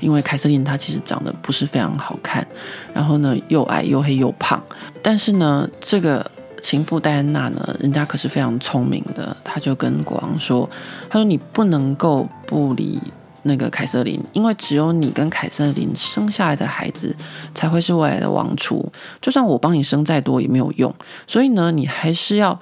[0.00, 2.46] 因为凯瑟琳她其实长得不是非常好看，
[2.92, 4.62] 然后呢又矮又黑又胖。
[5.00, 6.28] 但是呢，这个
[6.60, 10.68] 情妇戴安娜呢，人家可是非常聪明的，她就跟国王说，
[11.08, 13.00] 她说你不能够不理。
[13.42, 17.14] 那个凯瑟琳，因为只有你跟凯瑟琳生下来的孩子
[17.54, 20.94] 才会是未来的王储，就算我帮你生再多也没有用。
[21.26, 22.58] 所以呢，你还是要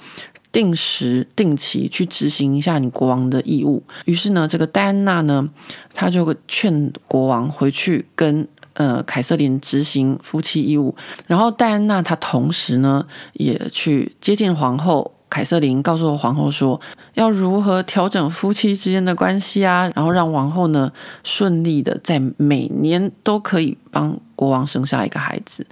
[0.50, 3.82] 定时定期去执行一下你国王的义务。
[4.06, 5.48] 于是呢，这个戴安娜呢，
[5.92, 10.94] 她就劝国王回去跟呃凯瑟琳执行夫妻义务。
[11.26, 15.14] 然后戴安娜她同时呢，也去接近皇后。
[15.30, 16.80] 凯瑟琳告诉皇后说，
[17.14, 20.90] 要如何调整夫妻之间的关系啊，然后让王后呢
[21.22, 25.66] 顺利的在每年都可以帮国王生下一个孩子。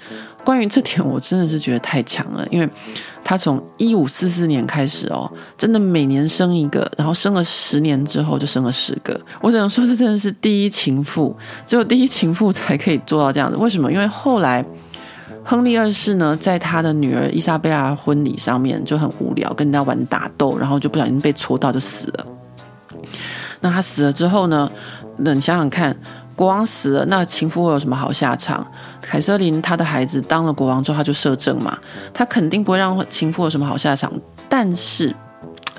[0.44, 2.68] 关于这点，我真的是觉得太强了，因为
[3.24, 9.18] 他从一五四四年开始哦，真的每年生一个，然后生了十年之后就生了十个。
[9.40, 11.36] 我只能说，这真的是第一情妇，
[11.66, 13.56] 只有第一情妇才可以做到这样子。
[13.56, 13.90] 为什么？
[13.90, 14.64] 因为后来。
[15.48, 22.26] 亨利二世呢，在他的女儿伊莎贝拉婚礼上面就很无聊，跟人家玩打斗，然后就不小心被戳到就死了。
[23.60, 24.68] 那他死了之后呢？
[25.18, 25.96] 那你想想看，
[26.34, 28.66] 国王死了，那情妇会有什么好下场？
[29.00, 31.78] 凯瑟琳她的孩子当了国王之后，他就摄政嘛，
[32.12, 34.12] 他肯定不会让情妇有什么好下场。
[34.48, 35.14] 但是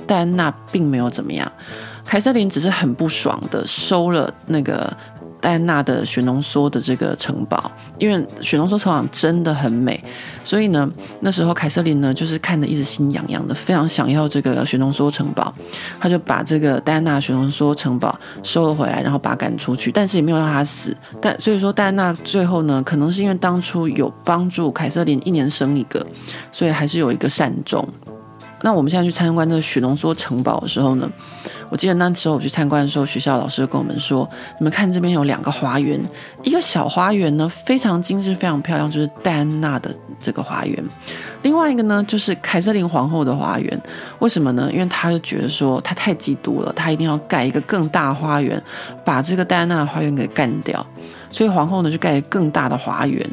[0.07, 1.51] 戴安娜并没有怎么样，
[2.05, 4.95] 凯瑟琳只是很不爽的收了那个。
[5.39, 10.03] 戴安娜的雪浓缩的这个城堡，因为雪浓缩城堡真的很美，
[10.43, 15.53] 所以呢，那时候凯瑟琳呢就是看的一直心痒痒的，非常想要这个雪浓缩城堡，
[15.99, 20.95] 他就把这个戴安娜雪浓缩城堡收了回来，然后把他赶出去，但是也没有让他死。
[21.21, 26.05] 但所以说，戴安娜最后呢，可能是因为当初有帮助凯瑟琳一年生一个，
[26.51, 27.88] 所以还是有一个善终。
[28.63, 31.07] 那我们现在去参观这个雪浓缩城堡的时候呢，
[31.70, 35.99] 我记得那时候我去参观的时候，学校老师就跟我们说：“你们看这边有两个花园，
[36.43, 40.82] 一个小花园呢非常精致、非常漂亮，就是戴安娜的这个花园；
[41.41, 43.82] 另外一个呢就是凯瑟琳皇后的花园。
[44.20, 44.70] 为什么呢？
[44.72, 48.61] 因为他就觉得说他太嫉妒了，他一定要盖一个更大花园，
[49.03, 50.86] 把这个戴安娜的花园给干掉。
[51.30, 53.26] 所以皇后呢就盖了更大的花园。”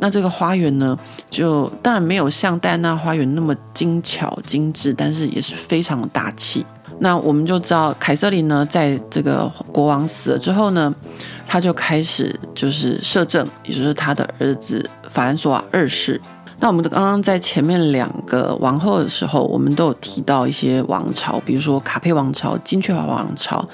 [0.00, 0.96] 那这个花园呢，
[1.28, 6.64] 就当然没有像戴安娜花园那么精巧精致，但是也是非常的大气。
[7.00, 10.92] 那我们就知道，凯瑟琳呢，在这个国王死了之后呢，
[11.46, 16.20] 他就开始就是摄政，也就是他的儿子法兰索瓦二世。
[16.60, 23.64] 那我们刚刚在前面两个王后的时候，我们都有提到一些王朝，比如说卡佩王朝、金雀华王朝。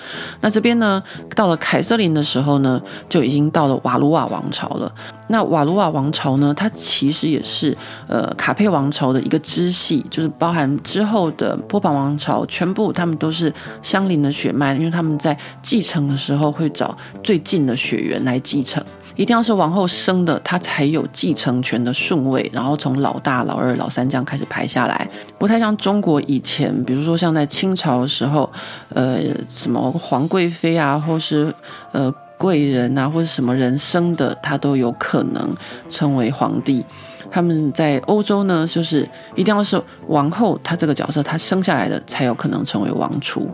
[0.42, 1.02] 那这边呢，
[1.34, 4.92] 到了凯瑟琳的时候呢，就已经到了瓦卢瓦王朝了。
[5.28, 7.74] 那瓦卢瓦王朝呢，它其实也是
[8.06, 13.50] 呃卡佩王朝的一个支系，就是包含之后的波旁王朝，全部他们都是
[13.82, 18.84] 相邻的血脉，因为他们在继承的时候会找最近的血缘来继承。
[19.16, 25.08] 一定要是王后生的，她才有继承权的顺位，然后从老大、老二、老三这样开始排下来，
[25.38, 28.50] 不太像中国以前，比如说像在清朝的时候，
[28.90, 31.54] 呃，什么皇贵妃啊，或是
[31.92, 35.48] 呃贵人啊，或者什么人生的，他都有可能
[35.88, 36.84] 成为皇帝。
[37.30, 43.50] 他们在欧洲呢，就是一定要是王后，她这个角色，她生下来的才有可能成为王储。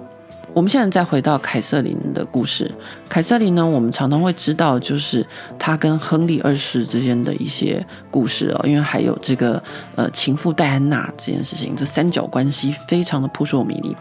[0.52, 2.70] 我们现在再回到凯瑟琳的故事。
[3.08, 5.26] 凯瑟琳呢，我们常常会知道，就是
[5.58, 9.62] 她跟亨利二世之间的一些故事哦，因为还有这个
[9.96, 13.96] 呃情妇戴安娜这件事情，这三角关系非常的扑朔迷离。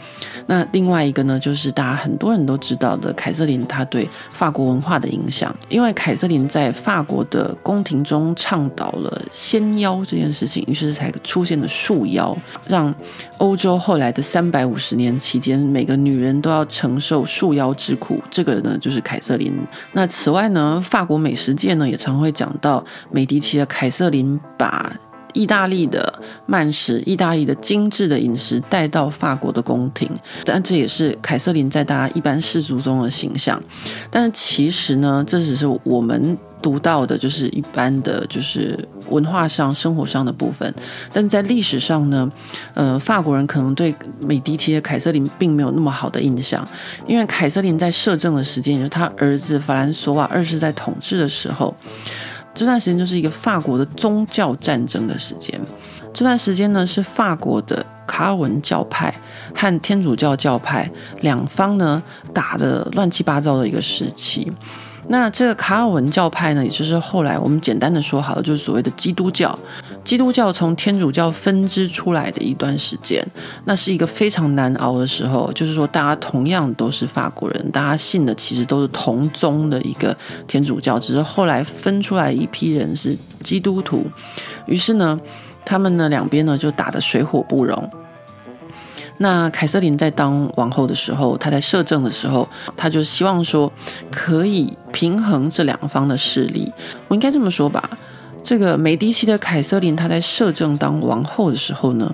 [0.45, 12.37] 那另外一个呢，就是大家很多人都知道的凯瑟琳，她对法国文化的影响，因为凯瑟琳在法国的宫廷中倡导了仙妖这件事情，于是才出现了束妖，
[12.67, 12.93] 让
[13.39, 16.29] 欧洲后来的三百五十年期间，每个女人。
[16.39, 19.53] 都要承受束腰之苦，这个呢就是凯瑟琳。
[19.91, 22.81] 那此外呢，法国美食界呢也常会讲到
[23.11, 24.89] 美第奇的凯瑟琳把
[25.33, 30.09] 意大利的慢食、意大利的精致的饮食带到法国的宫廷，
[30.45, 33.61] 但这也是凯瑟琳在大家一般世俗中的形象。
[34.09, 36.37] 但是其实呢，这只是我们。
[36.61, 38.77] 读到的就是一般的，就是
[39.09, 40.73] 文化上、生活上的部分，
[41.11, 42.31] 但在历史上呢，
[42.73, 46.67] 呃，法国人可能对美第奇的凯瑟琳并没有那么好的印象，
[47.07, 51.73] 因为凯瑟琳在摄政的时间，也就是他儿子法兰索瓦二世在统治的时候，
[52.53, 55.59] 这段时间就是一个法国的宗教战争的时间。
[56.11, 59.13] 这段时间呢，是法国的卡尔文教派
[59.55, 60.89] 和天主教教派
[61.21, 62.01] 两方呢
[62.33, 64.51] 打得乱七八糟的一个时期。
[65.11, 69.57] 那这个卡尔文教派呢，也就是后来我们简单的说好了，就是所谓的基督教。
[70.05, 73.25] 基督教从天主教分支出来的一段时间，
[73.65, 75.51] 那是一个非常难熬的时候。
[75.53, 80.15] 就是说，大家同样都是法国人，大家信的其实都是同宗的一个
[80.47, 84.05] 天主教，只是后来分出来一批人是基督徒。
[84.67, 85.19] 于是呢，
[85.65, 87.89] 他们呢两边呢就打得水火不容。
[89.21, 92.47] 那凯瑟琳在当王后的时候，她在摄政的时候，
[92.77, 93.71] 她就希望说
[94.09, 96.71] 可以平衡这两方的势力。
[97.09, 97.89] 我应该这么说吧，
[98.43, 102.09] 这个美第奇的凯瑟琳，她在摄政当王后的时候呢，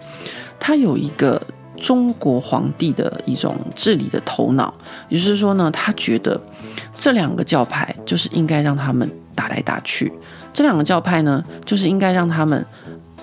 [0.59, 1.39] 她有一个
[1.77, 4.73] 中国皇帝的一种治理的头脑，
[5.07, 6.41] 也就是说呢，她觉得
[6.91, 10.11] 这两个教派就是应该让他们打来打去，
[10.51, 12.65] 这两个教派呢，就是应该让他们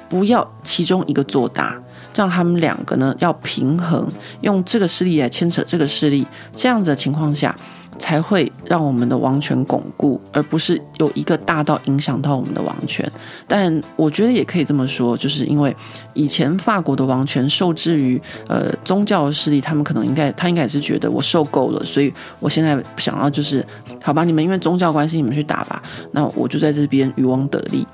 [0.09, 1.77] 不要其中一个做大。
[2.15, 4.07] 让他们两个呢要平衡，
[4.41, 7.55] 用这个势力来牵扯这个势力，这样子的情况下，
[7.99, 13.11] 才会让我们的王权巩固，而不是有一个大到影响到我们的王权。
[13.47, 15.75] 但我觉得也可以这么说，就是因为
[16.15, 23.65] 以前法国的王权受制于呃宗教的势力，他们可能应该他应该也是觉得我受够了，所以我现在想要就是
[24.03, 25.83] 好吧，你们因为宗教关系你们去打吧，
[26.13, 27.87] 那我就在这边渔翁得利。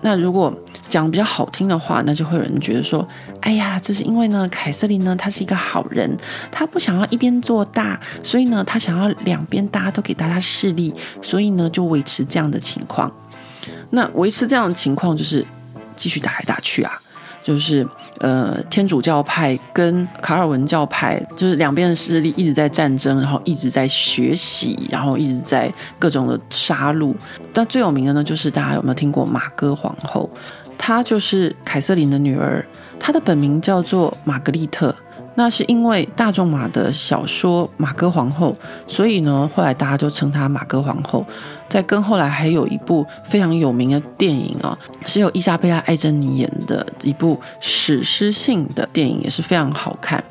[0.00, 0.52] 那如果
[0.88, 3.06] 讲比较好听的话，那就会有人觉得说
[3.42, 6.16] ：“哎呀，这是因为呢，凯瑟琳呢，她是一个好人，
[6.50, 13.12] 她不想要一边做大，所以呢，她想要两边大家都给大家势力，所以呢，就维持这样的情况。
[13.90, 15.44] 那维持这样的情况，就是
[15.96, 16.92] 继续打来打去啊。”
[17.48, 17.86] 就是
[18.18, 27.14] 呃，天主教派跟卡尔文教派，就是两边的势力一直在战争，然后一直在学习，然后一直在各种的杀戮。
[27.54, 30.28] 但最有名的呢，就是大家有没有听过玛歌皇后？
[30.76, 32.62] 她就是凯瑟琳的女儿，
[33.00, 34.94] 她的本名叫做玛格丽特。
[35.38, 38.52] 那是因为大仲马的小说《马哥皇后》，
[38.92, 41.24] 所以呢，后来大家就称她马哥皇后。
[41.68, 44.76] 再跟后来还有一部非常有名的电影啊，
[45.06, 50.22] 是由伊莎贝拉·艾珍妮演的一部史诗性的电影，也是非常好看。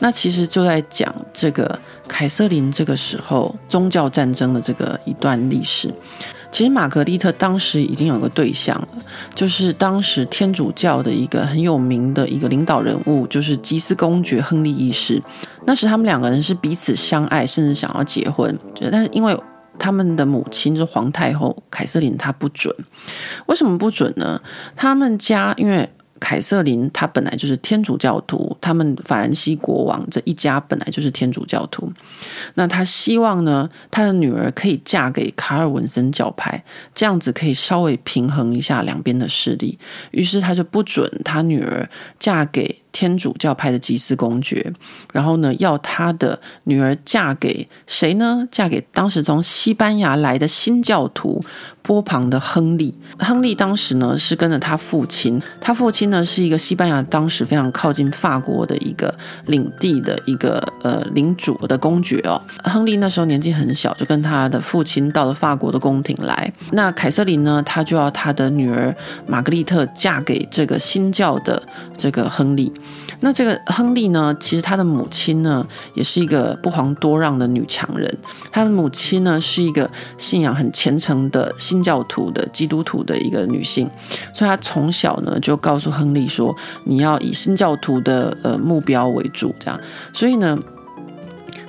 [0.00, 1.78] 那其实就在讲这个
[2.08, 5.94] 凯瑟琳这个时候宗教战争的这个一段历史。
[6.50, 8.88] 其实玛格丽特当时已经有个对象了，
[9.34, 15.22] 就是当时天主教的一个很有名的一个领导人物，就是吉斯公爵亨利一世。
[15.64, 18.58] 那时他们两个人是彼此相爱，甚至想要结婚，
[18.90, 19.38] 但是因为
[19.78, 22.74] 他们的母亲就是皇太后凯瑟琳，她不准。
[23.46, 24.40] 为什么不准呢？
[24.74, 25.88] 他们家因为
[26.18, 31.92] 凯瑟琳她本来就是天主教徒，他们法兰西国王这一家本来就是天主教徒。
[32.54, 36.62] 那他希望呢，他的女儿可以嫁给卡尔文森教派，
[36.94, 39.78] 这样子可以稍微平衡一下两边的势力。
[40.10, 41.88] 于是他就不准他女儿
[42.18, 44.72] 嫁给天主教派的吉斯公爵，
[45.12, 48.44] 然后呢，要他的女儿嫁给谁呢？
[48.50, 51.40] 嫁给当时从西班牙来的新教徒。
[51.80, 59.14] 波旁的亨利，亨利当时呢是跟着他父亲，他父亲呢是一个西班牙当时非常靠近法国的一个
[59.46, 62.38] 领地的一个呃领主的公爵哦。
[62.62, 66.52] 亨利那时候年纪很小，就跟他的父亲到了法国的宫廷来。
[66.72, 68.94] 那凯瑟琳呢，他就要他的女儿
[69.26, 71.62] 玛格丽特嫁给这个新教的
[71.96, 72.70] 这个亨利。
[73.20, 78.12] 那这个亨利呢，其实他的母亲呢，也是一个不遑多让的女强人。
[78.52, 83.90] 他的母亲呢，是一个信仰很虔诚的新教徒的基督徒的一个女性，
[84.34, 86.54] 所以他从小呢就告诉亨利说
[86.84, 89.80] ：“你要以新教徒的呃目标为主。”这样，
[90.12, 90.58] 所以呢。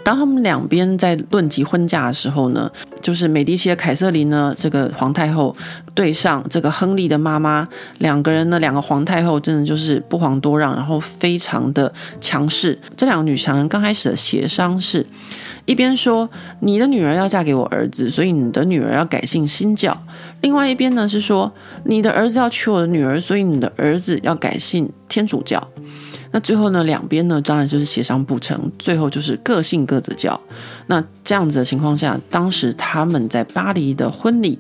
[0.02, 2.72] 当他们两边在论及婚嫁的时候呢，
[3.02, 5.56] 就是美第奇的凯瑟琳呢，这个皇太后
[5.94, 7.68] 对上这个亨利的妈妈，
[8.00, 12.78] 两个人呢，两个皇太后真的就是不遑多让，然后非常的强势。
[12.98, 15.06] 这两个女强人刚开始的协商是，
[15.66, 16.30] 一边说
[16.60, 19.92] 你的女儿要嫁给我儿子，所以你的女儿要改信新教；
[20.42, 21.52] 另外一边呢是说
[21.86, 25.66] 你的儿子要娶我的女儿，所以你的儿子要改信天主教。
[26.32, 30.40] 那最后呢，两边呢，当然就是协商不成，最后就是各信各的教。
[30.90, 34.58] 那这样子的情况下，当时他们在巴黎的婚礼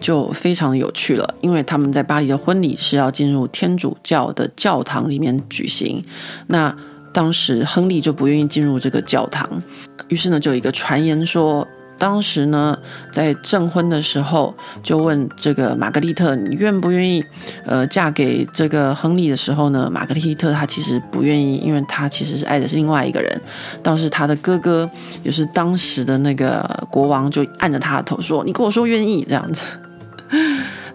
[0.00, 6.04] 就非常有趣了，因为他们在巴黎的婚礼是要进入天主教的教堂里面举行。
[6.48, 6.76] 那
[7.12, 9.62] 当时亨利就不愿意进入这个教堂，
[10.08, 11.66] 于是呢，就有一个传言说。
[12.04, 12.78] 当时呢，
[13.10, 17.24] 在证婚的时候，就问这个玛格丽特：“你愿不愿意，
[17.64, 23.40] 呃，嫁给这个亨利？”的时候呢，玛格丽特她其实不愿意，因为她其实是爱的是另外一个人。
[23.82, 24.86] 倒是她的哥哥，
[25.22, 29.62] 也是当时的那个国王，就按着她的头说：“你跟我说愿意。”这样子。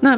[0.01, 0.15] 那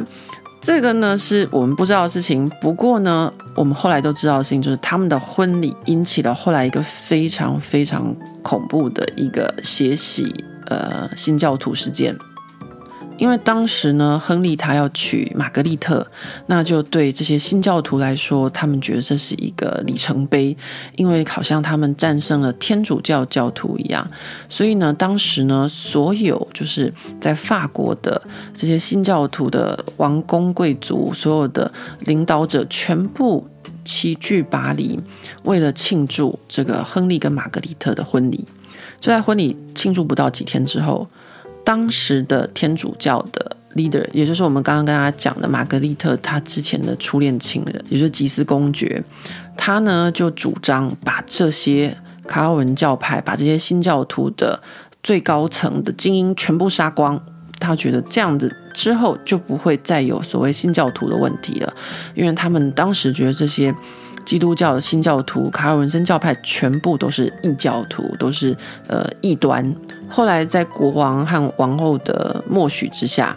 [0.60, 2.46] 这个呢，是我们不知道的事情。
[2.60, 10.44] 不过呢，我们后来都知道的事情，就是他们的婚礼引起了后来一个非常非常恐怖的一个血洗。
[10.66, 12.16] 呃，新教徒事件，
[13.18, 16.04] 因为当时呢，亨利他要娶玛格丽特，
[16.46, 20.56] 那就对这些新教徒来说，他们觉得这是一个里程碑，
[20.96, 24.04] 因为好像他们战胜了天主教教徒一样。
[24.48, 28.20] 所以呢，当时呢，所有就是在法国的
[28.52, 33.46] 这些新教徒的王公贵族，所有的领导者，全部
[33.84, 34.98] 齐聚巴黎，
[35.44, 38.44] 为了庆祝这个亨利跟玛格丽特的婚礼。
[39.00, 41.08] 就在婚礼庆祝不到几天之后，
[41.64, 49.02] 当时的天主教的 leader，也就是我们刚刚跟大家讲的玛格丽特，她之前的初恋情人，也就是吉斯公爵，
[49.56, 54.60] 他呢就主张把这些卡尔文教派、把这些新教徒的
[55.02, 57.20] 最高层的精英全部杀光。
[57.62, 61.72] 他觉得这样子之后就不会再有所谓新教徒的问题了，
[62.14, 63.74] 因为他们当时觉得这些。
[64.24, 68.56] 基督教的新教徒、卡尔文森教派全部都是异教徒，都是
[68.86, 69.60] 呃异端。
[70.12, 73.34] 后来在国王和王后的默许之下，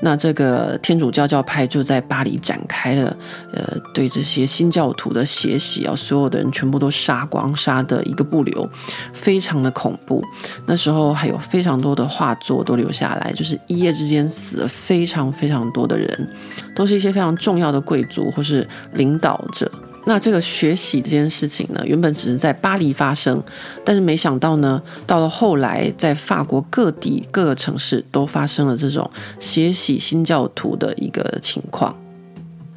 [0.00, 3.14] 那这个天主教教派就在巴黎展开了
[3.52, 8.68] 呃对这些新教徒的血洗啊，所有的人全部都杀光，杀的一个不留，
[9.12, 10.24] 非常的恐怖。
[10.66, 16.28] 那时候还有非常多的画作都留下来，就是一夜之间死了非常非常多的人，
[16.74, 19.70] 都是一些非常重要的贵族或是领导者。
[20.06, 23.42] 那这个血洗这件事情呢，原本只是在巴黎发生，
[23.84, 31.96] 但是没想到呢，到了后来，在法国各地各个城市都发生了这种血洗新教徒的一个情况，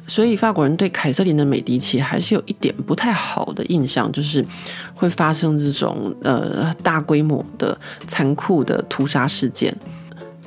[0.06, 4.42] 所以法国人对凯瑟琳的美第奇还是有一点不太好的印象，就是
[4.94, 9.76] 会发生这种呃大规模的残酷的屠杀事件。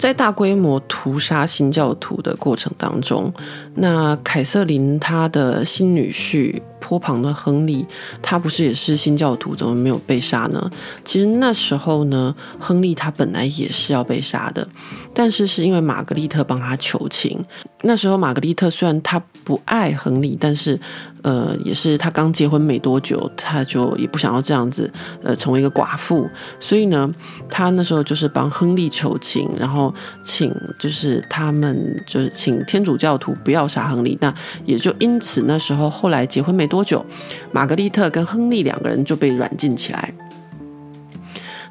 [0.01, 3.31] 在大规模屠杀新教徒的过程当中，
[3.75, 7.85] 那凯瑟琳她的新女婿波旁的亨利，
[8.19, 10.67] 他不是也是新教徒，怎么没有被杀呢？
[11.05, 14.67] 其实那时候呢，亨利他本来也是要被杀的，
[15.13, 17.39] 但是是因为玛格丽特帮他求情。
[17.83, 20.79] 那时候玛格丽特虽然他不爱亨利，但是。
[21.23, 24.91] 呃，也是他刚结婚没多久，他就也不想要这样子，
[25.23, 26.27] 呃，成为一个寡妇，
[26.59, 27.13] 所以呢，
[27.49, 29.93] 他那时候就是帮亨利求情，然后
[30.23, 34.33] 请就是他们就是请天主教徒不要杀亨利，那
[34.65, 37.05] 也就因此那时候后来结婚没多久，
[37.51, 40.13] 玛格丽特跟亨利两个人就被软禁起来。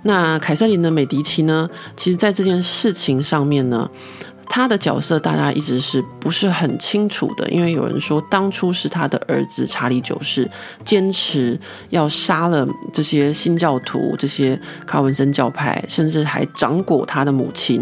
[0.02, 3.90] 那凯瑟琳的美第奇呢，其实在这件事情上面呢。
[4.52, 10.50] 他的角色大家一直是不是很清楚的，因为有人说当初是他的儿子查理九世
[10.84, 11.56] 坚持
[11.90, 17.80] 要杀了这些新教徒、这些卡文森教派，甚至还掌掴他的母亲。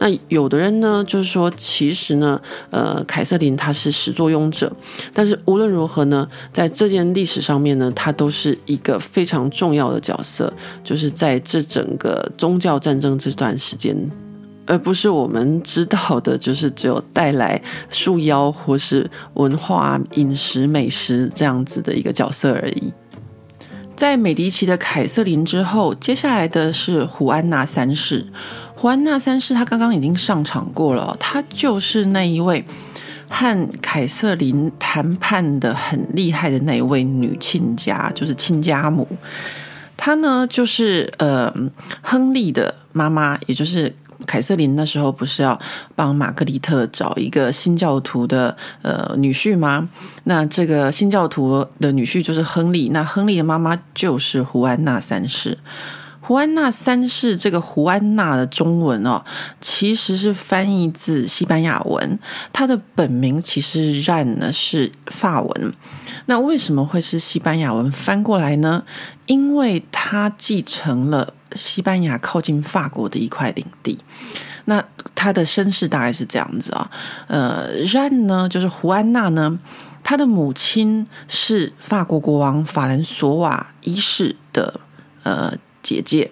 [0.00, 2.40] 那有的人呢，就是说其实呢，
[2.70, 4.72] 呃，凯瑟琳她是始作俑者，
[5.14, 10.52] 但是无论如何呢，在这件历史上面呢，她都是一个非常重要的角色，
[10.82, 13.96] 就是在这整个宗教战争这段时间。
[14.68, 22.92] 而不是我们知道的，就是只有带来束腰或是文化、饮食、美食这样子的一个角色而已。
[23.96, 28.24] 在美第奇的凯瑟琳之后，接下来的是胡安娜三世。
[28.76, 32.62] 胡安娜三世她刚刚已经上场过了，她就是那一位
[33.28, 39.08] 和凯瑟琳谈判的很厉害的那一位女亲家，就是亲家母。
[39.96, 41.50] 她呢，就是呃，
[42.02, 43.92] 亨利的妈妈，也就是。
[44.28, 45.58] 凯瑟琳那时候不是要
[45.96, 49.88] 帮玛格丽特找一个新教徒的呃女婿吗？
[50.24, 55.56] 那这个新教徒的女婿就是亨利，那亨利的妈妈就是胡安娜三世。
[56.20, 59.24] 胡安娜三世这个胡安娜的中文哦，
[59.62, 62.18] 其实是翻译自西班牙文，
[62.52, 65.72] 她的本名其实让呢是法文。
[66.26, 68.84] 那为什么会是西班牙文翻过来呢？
[69.24, 71.32] 因为她继承了。
[71.54, 73.98] 西班牙靠近法国的一块领地，
[74.66, 74.84] 那
[75.14, 76.90] 他的身世大概是这样子啊，
[77.26, 79.58] 呃，让呢就是胡安娜呢，
[80.02, 84.80] 她的母亲是法国国王法兰索瓦一世的
[85.22, 86.30] 呃姐姐。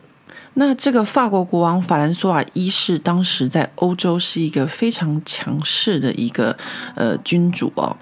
[0.58, 6.56] 那这个法国国王法兰索瓦一世当时在欧洲是一个非常强势的一个
[6.94, 7.94] 呃君主哦，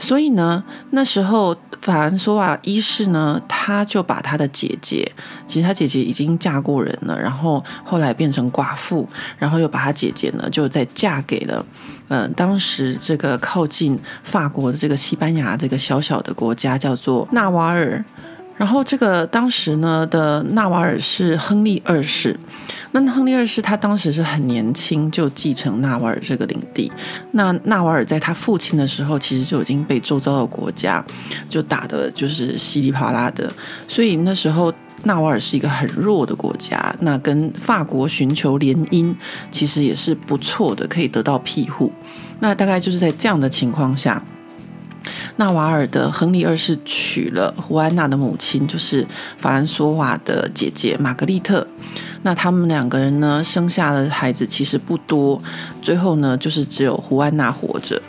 [0.00, 5.10] 所以呢，那时候法兰索瓦一世呢，他就把他的姐姐，
[5.46, 9.06] 其实他姐姐已经嫁过人了，然后后来变成寡妇，
[9.36, 11.66] 然后又把他姐姐呢，就再嫁给了
[12.06, 18.02] 嗯、呃，当时这个靠近法国的这个西班牙这个小小的国家叫做纳瓦尔。
[18.56, 22.38] 然后这个当时呢的纳瓦尔是亨利二世，
[22.92, 26.92] 那亨利二世他当时是很年轻就继承纳瓦尔这个领地。
[27.32, 31.04] 那纳瓦尔在他父亲的时候，其实就已经被周遭的国家
[31.48, 33.50] 就打得就是稀里啪啦的，
[33.88, 34.72] 所以那时候
[35.04, 36.94] 纳瓦尔是一个很弱的国家。
[37.00, 39.12] 那跟法国寻求联姻，
[39.50, 41.90] 其实也是不错的，可以得到庇护。
[42.38, 44.22] 那大概就是在这样的情况下。
[45.36, 49.06] 纳瓦尔的亨利二世娶了胡安娜的母亲，就是
[49.38, 51.66] 法兰索瓦的姐姐玛格丽特。
[52.22, 55.40] 那他们两个人呢，生下的孩子其实不多，
[55.80, 58.00] 最后呢，就是只有胡安娜活着。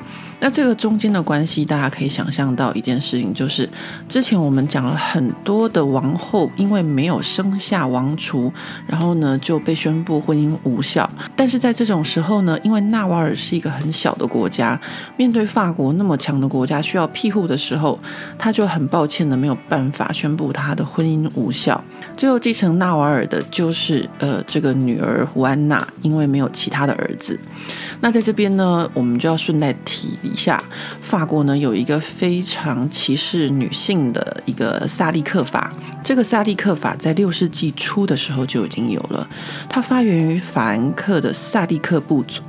[0.43, 3.67] 那这个中间的关系，大家可以想象到一件事情，就是
[4.09, 8.51] 之前我们讲了很多的王后，因为没有生下王储，
[8.85, 11.09] 然后呢就被宣布婚姻无效。
[11.33, 14.77] 但是在这种时候呢，因为纳瓦尔是一个很小的国家，
[15.15, 17.97] 面对法国那么强的国家需要庇护的时候，
[18.37, 21.81] 他就很抱歉的没有办法宣布他的婚姻无效。
[22.17, 27.39] 最后继承纳瓦尔的就是呃这个女儿胡安娜，因为没有其他的儿子。
[28.01, 30.61] 那在这边呢，我们就要顺带提一下，
[31.01, 35.71] 法国呢有一个非常歧视女性的一个萨利克法。
[36.03, 39.25] 这个萨利克法在六世纪初的时候就已经有了，
[39.69, 42.41] 它发源于法兰克的萨利克部族。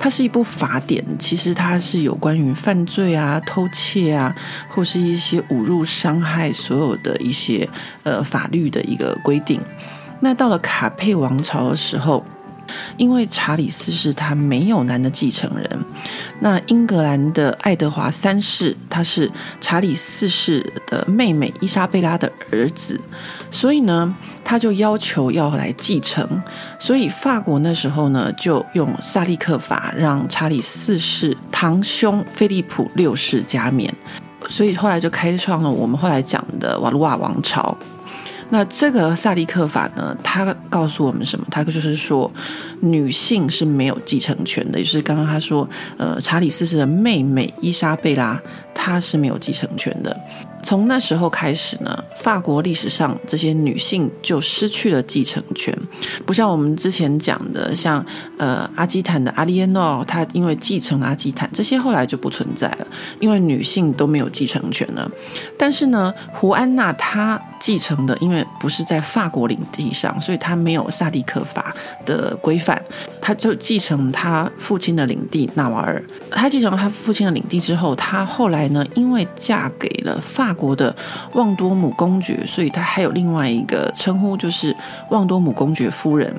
[0.00, 4.34] 它是一部法典，其实它是有关于犯罪啊、偷窃啊，
[4.68, 7.68] 或是一些侮辱、伤害所有的一些
[8.02, 9.60] 呃法律的一个规定。
[10.20, 12.24] 那到了卡佩王朝的时候。
[12.96, 15.84] 因为查理四世他没有男的继承人，
[16.40, 23.00] 那英格兰的爱德华三世他是查理四世的妹妹伊莎贝拉的儿子，
[23.50, 26.26] 所以呢，他就要求要来继承，
[26.78, 33.92] 所以法国那时候呢就用萨利克法让查理四世堂兄菲利普六世加冕，
[34.48, 37.76] 所以后来就开创了我们后来讲的瓦卢瓦王朝。
[38.52, 41.46] 那这个萨利克法呢，它告诉我们什么？
[41.50, 42.30] 它就是说，
[42.80, 44.78] 女性是没有继承权的。
[44.78, 48.38] 也就是刚刚他说，呃，查理四世的妹妹伊莎贝拉，
[48.74, 50.14] 她是没有继承权的。
[50.62, 55.76] 从那时候开始呢，法国历史上这些女性就失去了继承权，
[56.24, 58.04] 不像我们之前讲的，像
[58.38, 62.86] 呃阿基坦的阿莉耶诺，她因为继承阿基坦，这些后来就不存在了，
[63.20, 65.10] 因为女性都没有继承权了。
[65.58, 71.74] 但是呢，胡安娜她继承的，因为不是在法国领地上，所以她没有萨利克法
[72.06, 72.80] 的规范，
[73.20, 76.02] 她就继承她父亲的领地纳瓦尔。
[76.30, 80.94] 她继承了他父亲的领地之后，她后来呢，因为嫁给了法国的
[81.34, 84.76] 旺多姆公爵，所以他还有另外一个称呼，就是
[85.10, 86.32] 旺多姆公爵夫人。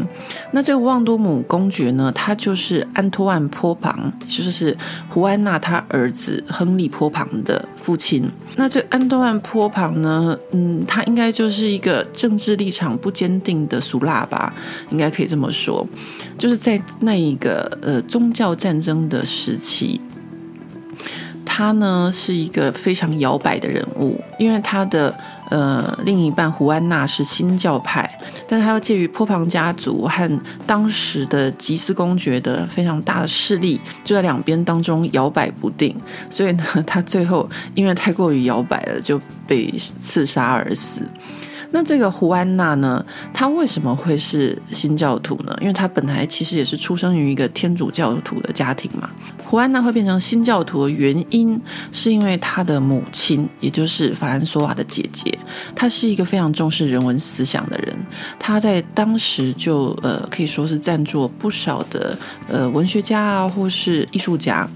[0.51, 4.75] 那这个旺多姆公爵呢，他就是安托万波旁，就是
[5.09, 8.29] 胡安娜他儿子亨利波旁的父亲。
[8.55, 14.53] 那这安托万波旁呢，嗯，他应该就是一个政治立场不坚定的俗辣吧，
[14.91, 15.85] 应该可以这么说。
[16.37, 19.99] 就是在那一个呃宗教战争的时期，
[21.45, 25.13] 他呢是一个非常摇摆的人物，因为他的。
[25.49, 28.09] 呃，另一半胡安娜是新教派，
[28.47, 35.95] 但是他又介于波旁家族和当时的吉斯公爵的非常大的势力，就在两边当中摇摆不定，
[36.31, 41.03] 所以呢，他最后因为太过于摇摆了，就被刺杀而死。
[41.73, 43.03] 那这个胡安娜呢，
[43.33, 45.57] 她为什么会是新教徒呢？
[45.59, 49.09] 因为她本来其实也是出生于一个天主教徒的家庭嘛。
[49.43, 51.59] 胡安娜会变成新教徒的原因，
[51.91, 55.35] 是因为她的母亲，也就是法兰索瓦的姐姐，
[55.75, 57.95] 她是一个非常重视人文思想的人。
[58.37, 62.15] 她在当时就呃可以说是赞助不少的
[62.47, 64.69] 呃文学家啊，或是艺术家。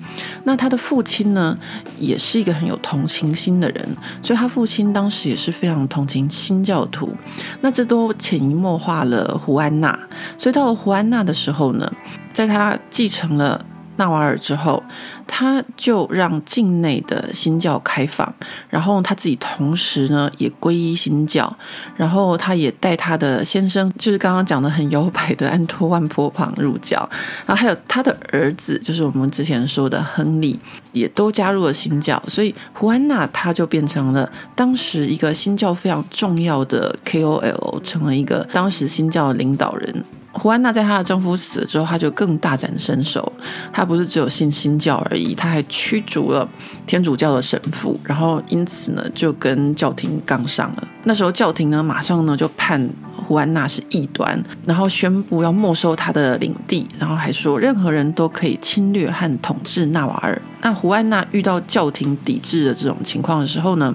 [0.46, 1.56] 那她的父亲呢，
[2.00, 3.88] 也是一个很有同情心的人，
[4.24, 7.16] 所以她父亲当时也是非常同情新教徒。
[7.62, 9.98] 那这都潜移默化了胡安娜。
[10.38, 11.92] 所以到了胡安娜的时候呢，
[12.34, 13.66] 在她继承了。
[14.00, 14.84] 纳瓦尔之后，
[15.28, 18.34] 他就让境内的新教开放，
[18.70, 21.56] 然后他自己同时呢也皈依新教，
[21.96, 26.98] 然后他也带他的先生，就是刚刚讲的很摇摆的安托万波旁入教，
[27.46, 30.58] 然后还有他的儿子，就是我们之前说的亨利，
[30.94, 40.04] 也都加入了新教，所以胡安娜她就变成了当时一个新教非常重要的 KOL，成了一个当时新教的领导人。
[40.40, 43.32] 胡安娜在她的丈夫死了之后，她就更大展身手。
[43.74, 46.48] 她不是只有信新教而已，她还驱逐了
[46.86, 50.88] 天主教的神父，然后因此呢，就跟教廷杠上了。
[51.04, 60.40] 那时候教廷呢，马上呢就判胡安娜是异端，然后宣布要没收她的领地，然后还说任何人都可以侵略和统治纳瓦尔。
[60.62, 63.94] 那胡安娜遇到教廷抵制的这种情况的时候呢，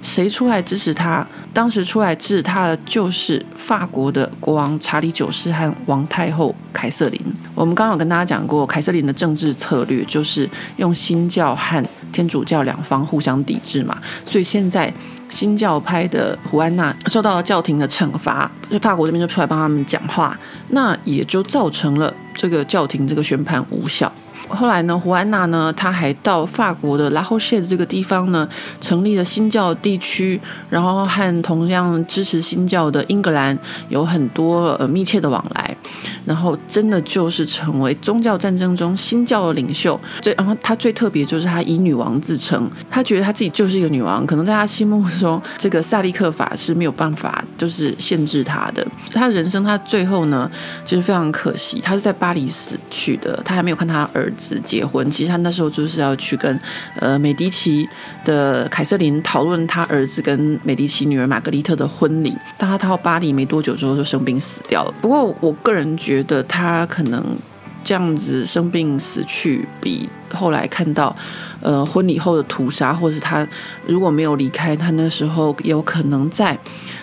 [0.00, 1.26] 谁出来支持他？
[1.52, 7.20] 当时出来支持他的就是法国的国王查理九世和王太后凯瑟琳。
[7.54, 13.98] 我们刚刚有跟大家讲过，凯瑟琳的政治策略就是用新教和天主教两方互相抵制嘛。
[14.24, 14.92] 所以现在
[15.28, 20.38] 新教派的胡安娜受到了教廷的惩罚，就法国这边就出来帮他们讲话，
[20.68, 24.10] 那也就造成了这个教廷这个宣判无效。
[24.48, 28.48] 后来呢，胡安娜呢，她还到法国的拉霍谢的这个地方呢，
[28.80, 33.56] 成立了新教地区，然后和同样支持新教的英格兰
[33.88, 35.76] 有很多呃密切的往来，
[36.24, 39.98] 然后真的就是成为宗教战争中新教的领袖。
[40.20, 48.86] 最然后她最特别就是她以女王自称，她觉得她自己就是一个女王，可能在她心目中，这个萨利克法是没有办法就是限制她的。
[49.12, 50.50] 她的人生，她最后呢，
[50.84, 54.58] 就是非常可惜，她是在巴黎死去的，她还没有看她儿子。
[54.64, 56.58] 结婚，其实他那时候就是要去跟
[56.94, 57.86] 呃美第奇
[58.24, 62.34] 的凯瑟琳讨论他儿子跟美第奇女儿玛格丽特的婚礼。
[62.56, 64.94] 当他到巴黎没多久之后就生病死掉了。
[65.02, 67.36] 不过我个人觉得他可能
[67.82, 71.14] 这样子生病死去，比后来看到
[71.60, 73.46] 呃婚礼后的屠杀，或是他
[73.86, 76.58] 如果没有离开，他那时候有可能在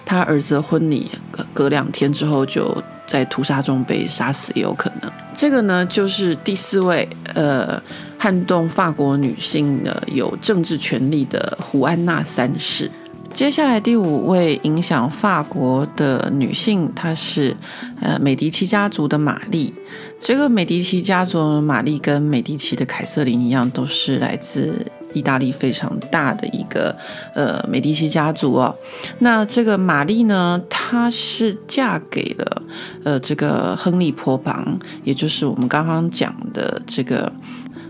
[0.05, 2.75] 他儿子的婚礼隔隔两天之后就
[3.07, 5.11] 在屠杀中被杀死，也有可能。
[5.35, 7.81] 这个呢，就是第四位呃
[8.17, 12.89] 撼动法国女性的有政治权力的胡安娜三世。
[13.33, 17.53] 接下来第五位影响法国的女性，她是
[17.99, 19.73] 呃美第奇家族的玛丽。
[20.21, 24.85] 这个美第奇家族玛丽跟美第奇的凯瑟琳一样，都是来自。
[25.15, 26.95] 意大利非常大的一个
[27.33, 28.75] 呃美第奇家族哦，
[29.19, 32.61] 那这个玛丽呢，她是嫁给了
[33.03, 37.31] 呃这个亨利波旁，也就是我们刚刚讲的这个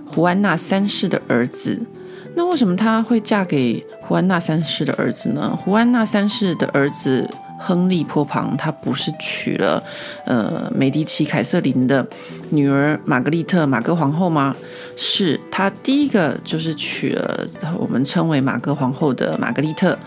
[0.05, 1.81] 胡安娜三世的儿子。
[2.35, 5.55] 那为什么她会嫁给胡安娜三世的儿子呢？
[5.57, 7.27] 胡安娜三世的儿子。
[7.59, 9.81] 亨利波旁，他不是娶了
[10.25, 12.05] 呃美第奇凯瑟琳的
[12.49, 14.55] 女儿玛格丽特玛格皇后吗？
[14.97, 17.45] 是他第一个就是娶了
[17.77, 19.97] 我们称为玛格皇后的玛格丽特，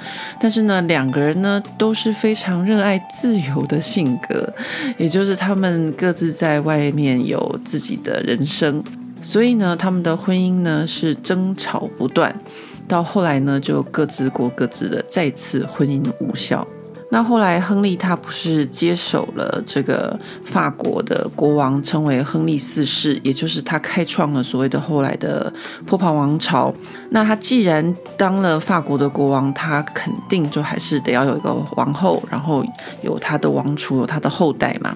[0.40, 4.50] 但是呢，两个人呢都是非常热爱自由的性格，
[4.96, 8.82] 也就是他们各自在外面有自己的人生，
[9.22, 12.34] 所以呢，他们的婚姻呢是争吵不断，
[12.86, 16.66] 到后来呢就各自过各自的，再次婚姻无效。
[17.10, 25.50] 那后来亨利他不是接手了这个法国的国王，称为亨利四世，也就是他开创了所谓的后来的
[25.86, 26.72] 波旁王朝。
[27.10, 32.62] 那他既然当了法国的国王，他肯定就还是得要有一个王后，然后
[33.02, 34.94] 有他的王储，有他的后代嘛。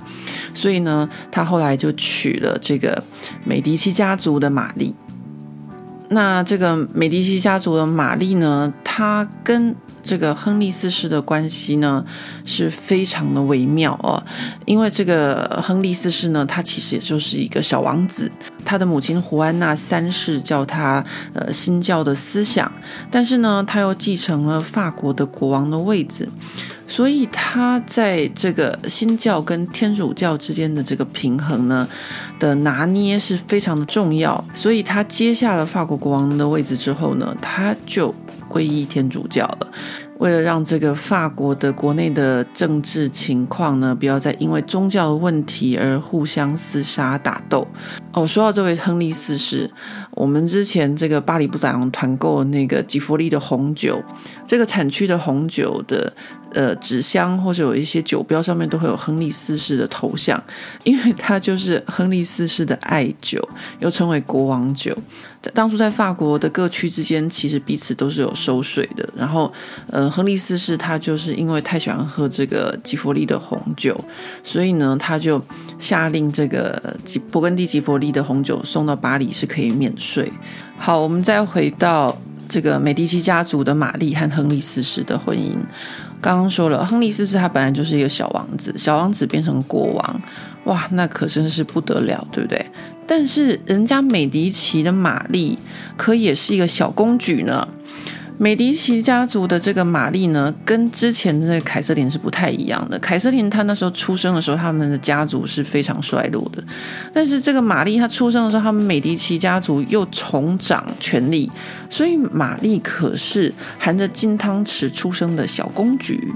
[0.53, 3.03] 所以呢，他后来就娶了这个
[3.43, 4.95] 美第奇家族的玛丽。
[6.11, 12.05] 那这个美第奇家族的玛丽呢，她跟这个亨利四世的关系呢，
[12.45, 14.23] 是非常的微妙哦。
[14.67, 18.31] 因为这个亨利四世呢，他其实也就是一个小王子，
[18.65, 22.71] 他的母亲胡安娜三世叫他呃新教的思想，
[23.11, 26.29] 但是呢，他又继承了法国的国王的位置。
[26.89, 31.89] 所以他在这个新教跟天主教之间的这个平衡呢
[32.39, 34.45] 的拿捏是非常的重要。
[34.53, 38.15] 所以他接下了法国国王的位置之后呢，他就
[38.53, 39.73] 皈依天主教了。
[40.19, 47.67] 为了让这个法国的国内的政治情况呢，不要再因为宗教的问题而互相厮杀打斗。
[48.13, 49.69] 哦，说到这位亨利四世，
[50.13, 54.01] 我们之前这个巴黎布达昂团购的那个吉佛利的红酒，
[54.47, 56.13] 这个产区的红酒的
[56.53, 60.41] 呃纸箱或者有一些酒标上面都会有亨利四世的头像，
[60.85, 63.43] 因为他就是亨利四世的爱酒，
[63.81, 64.97] 又称为国王酒。
[65.51, 69.09] 当初在法国的各区之间，其实彼此都是有收税的。
[69.17, 69.53] 然后，
[69.89, 73.99] 呃，亨利四世他就是因为太喜欢喝这个吉佛利的红酒，
[74.45, 75.45] 所以呢，他就
[75.79, 80.33] 下令这个吉勃艮第吉佛利的红酒送到巴黎是可以免税。
[80.79, 82.17] 好，我们再回到
[82.49, 85.57] 这个美第奇家族的玛丽和亨利四世的婚姻。
[86.21, 90.23] 刚刚说了，亨利四世他本来就是一个小王子，小王子变成国王，
[90.67, 92.65] 哇，那可真是不得了，对不对？
[93.15, 95.59] 但是人家美第奇的玛丽
[95.99, 97.69] 可也是一个小公举呢。
[98.39, 102.99] 美第奇家族的这个玛丽呢，跟之前的凯瑟琳是不太一样的。
[102.99, 106.65] 凯瑟琳她那时候出生的时候，他们的家族是非常衰落的。
[107.13, 111.53] 但是这个玛丽她出生的时候，他们美第奇家族又重掌权力，
[111.91, 116.33] 所以玛丽可是含着金汤匙出生的小公举。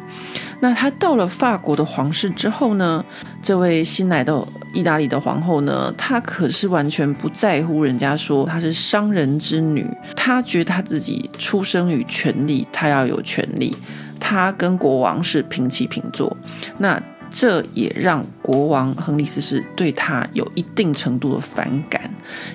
[0.61, 3.05] 那她到了法国的皇室之后呢，
[3.43, 13.77] 这位新来的意大利的皇后呢，她可是完全不在乎人家说她是商人之女，她觉得她自己出生于权力，她要有权力，
[14.19, 16.37] 她跟国王是平起平坐。
[16.79, 17.01] 那
[17.39, 22.11] 这也让国王亨利四世对他有一定程度的反感，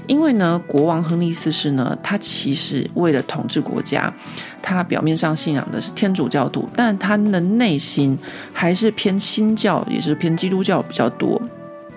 [0.08, 4.12] 因为呢，国王亨利四世呢，他其实为了统治国家，
[4.60, 8.18] 他表面上信仰的是天主教徒，但他的内心
[8.52, 11.40] 还是偏新教，也是偏基督教比较多。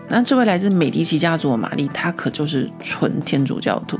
[0.08, 3.98] 那这位来自美第奇家族的玛丽，她可就是纯天主教徒。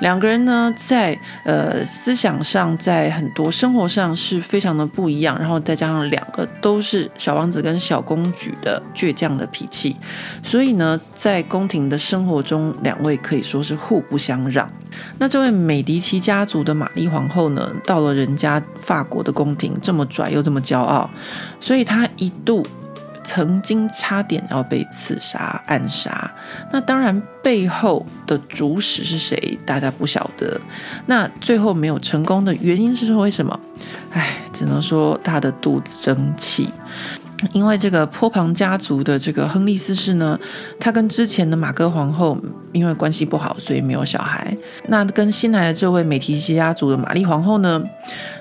[0.00, 5.38] 两个人呢，在呃思想上，在很多生活上是非常的不一样。
[5.38, 9.96] 然后再加上两个都是小王子跟小公举的倔强的脾气，
[10.42, 14.70] 所以呢，在宫廷的生活中，两位可以说是互不相让。
[15.18, 21.08] 那这位美第奇家族的玛丽皇后呢，到了人家法国的宫廷，这么拽又这么骄傲，
[21.60, 22.64] 所以她一度。
[23.28, 26.32] 曾经差点要被刺杀、暗杀，
[26.72, 30.58] 那当然背后的主使是谁，大家不晓得。
[31.04, 33.60] 那最后没有成功的原因是说为什么？
[34.12, 36.70] 唉，只能说他的肚子争气。
[37.52, 40.36] 因为这个波旁家族的这个亨利四世呢，
[40.80, 42.36] 他跟之前的玛歌皇后
[42.72, 44.56] 因为关系不好，所以没有小孩。
[44.86, 47.80] 那跟新来的这位美提奇家族的玛丽皇后呢，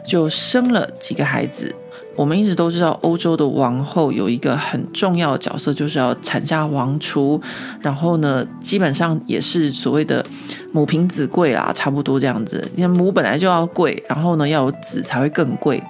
[0.06, 1.76] 就生了几个孩子。
[2.18, 7.40] 我们一直都知道，欧洲的王后有一个很重要的角色，就是要产下王储，
[7.80, 10.26] 然后呢，基本上也是所谓的
[10.72, 12.68] 母凭子贵啦，差不多这样子。
[12.76, 15.82] 因为母本来就要贵，然后呢，要有子才会更贵。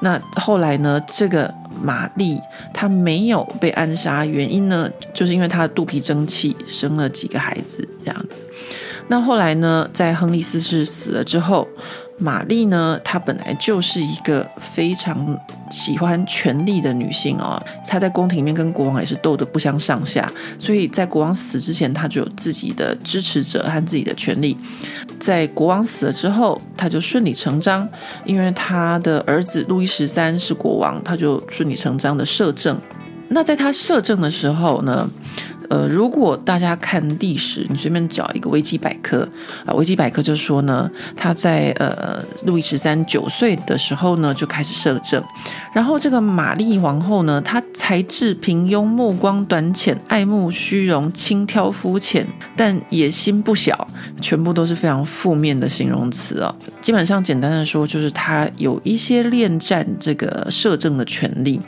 [0.00, 1.52] 那后来呢，这个
[1.82, 2.38] 玛丽
[2.72, 8.36] 她没有被暗杀，原因呢，就是因为她的肚皮争气，生了几个孩子这样子。
[9.08, 11.66] 那后来呢，在亨利四世死了之后。
[12.18, 15.38] 玛丽呢，她本来就是一个非常
[15.70, 17.60] 喜欢权力的女性哦。
[17.86, 24.56] 她在宫廷里面跟国王也是斗得不相上下，所以在国王死之前，她就有自己的支持者和自己的权力。
[25.18, 27.88] 在国王死了之后，她就顺理成章，
[28.24, 32.76] 因为她的儿子路易十三是国王，她就顺理成章的摄政。
[33.28, 35.08] 那在她摄政的时候呢，
[35.72, 39.26] 呃，如果大家看历史，你随便找一个维基百科
[39.64, 45.24] 啊，维基百科就说呢，他在呃路易十三九岁的时候呢就开始摄政，
[45.72, 53.88] 然后这个玛丽皇后呢，她才智平庸，目光短浅，爱慕虚荣，轻佻肤浅，但野心不小，
[54.20, 56.54] 全部都是非常负面的形容词啊。
[56.82, 61.58] 基本上简单的说，就是他有一些恋战这个摄政的权利，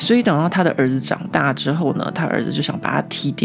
[0.00, 3.43] 所以等到他的儿子长大之后呢，他儿子就想把他踢掉。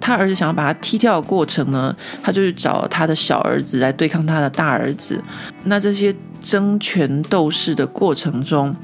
[0.00, 5.22] 他儿子想要把他踢掉的过程呢，他就去找他的小儿子来对抗他的大儿子。
[5.64, 8.74] 那这些争权斗势的过程中，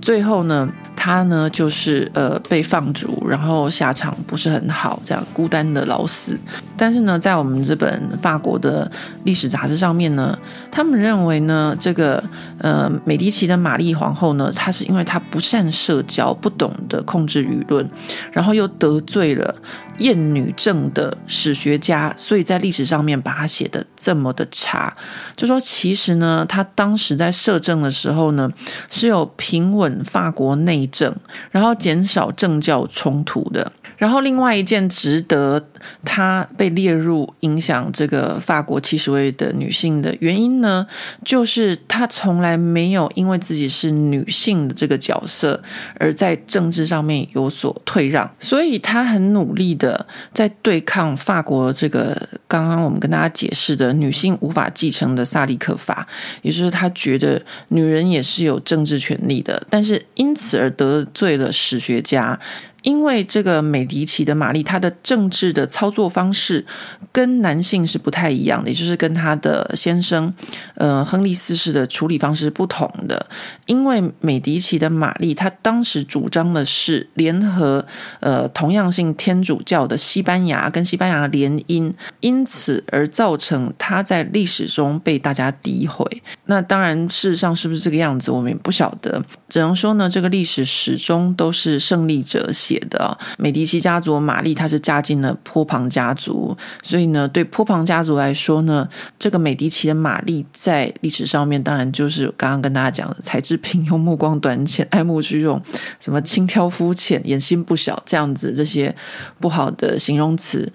[0.00, 6.38] 最后呢，他呢就是呃被放逐，然后下场不是很好，这样孤单的老死。
[6.76, 8.90] 但是呢，在我们这本法国的
[9.24, 10.38] 历史杂志上面呢，
[10.70, 12.22] 他们认为呢，这个
[12.58, 17.88] 呃美第奇的玛丽皇后呢，她是因为她不善社交，不懂得控制舆论，
[18.30, 19.52] 然后又得罪了
[19.98, 24.96] 厌女症的史学家，所以在历史上面把她写的这么的差。
[25.36, 28.48] 就说其实呢，她当时在摄政的时候呢，
[28.88, 31.14] 是有平稳法国内政，
[31.50, 33.72] 然后减少政教冲突的。
[33.98, 35.62] 然后另外一件值得
[36.04, 40.86] 她被列入影响这个法国七十位的女性的原因呢，
[41.24, 45.60] 就是她从来没有因为自己是女性的这个角色
[45.98, 56.06] 而在政治上面有所退让，所以她很努力的在对抗法国这个刚刚我们跟大家解释的女性无法继承的萨利克法，
[56.42, 62.38] 也就是她觉得女人也是有政治权利的，但是因此而得罪了史学家。
[62.82, 66.64] 因为这个美迪奇的玛丽，她的政治的操作方式
[67.12, 70.32] 跟男性是不太一样的，也就是跟她的先生，
[70.74, 73.26] 呃，亨利四世的处理方式是不同的。
[73.66, 77.84] 因为美迪奇的玛丽，她当时主张的是联合
[78.20, 86.04] 呃同样性天主教的西班牙跟西班牙联姻，因此而造成她在历史中被大家诋毁。
[86.46, 89.22] 那当然，事实上是不是这个样子，我们也不晓得。
[89.48, 98.86] 只能说呢，这个历史始终都是胜利者写的美第奇家族玛丽，她是嫁进了波旁家族，所以呢，对波旁家族来说呢，
[99.18, 105.62] 这个美第奇的玛丽在历史上面，当然就是刚刚跟大家讲的，才智平庸、目光短浅、爱慕虚荣、
[105.98, 108.94] 什么轻佻肤浅、野心不小这样子这些
[109.40, 110.70] 不好的形容词。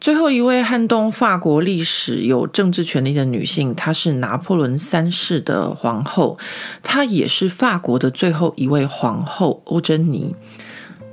[0.00, 6.38] 最后一位撼动法国历史有政治权力的女性，她是拿破仑三世的皇后，
[6.82, 10.34] 她也是法国的最后一位皇后欧珍妮。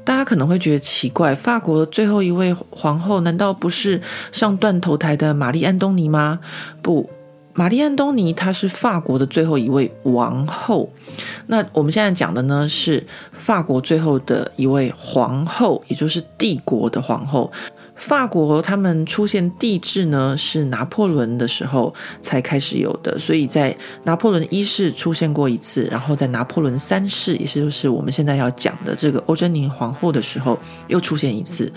[0.08, 4.02] 大家可能会觉得奇怪，法国的最后一位皇后难道不是
[4.32, 6.40] 上断头台的玛丽安东尼吗？
[6.82, 7.10] 不，
[7.54, 10.90] 玛丽安东尼她是法国的最后一位王后。
[11.48, 17.52] 那我们现在讲的呢，是法国最后的一位皇后，也就是帝国的皇后。
[17.98, 31.72] 法国他们出现帝制呢，是拿破仑的时候才开始有的，所以在拿破仑一世出现过一次，然后在拿破仑三世，也就是我们现在要讲的这个欧珍妮皇后的时候又出现一次，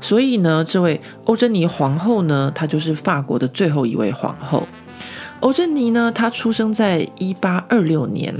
[0.00, 4.66] 所以呢，这位欧珍妮皇后呢，她就是法国的最后一位皇后。
[5.40, 8.34] 欧珍妮呢，她出生在一八二六年。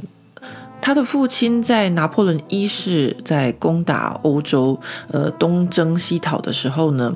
[0.86, 4.78] 他的父亲在拿破仑一世在攻打欧洲，
[5.10, 7.12] 呃，东征西讨的时候呢，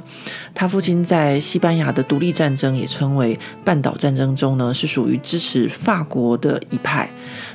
[0.53, 7.09] 他父亲在西班牙的独立战争，也称为半岛战争中呢，是属于支持法国的一派。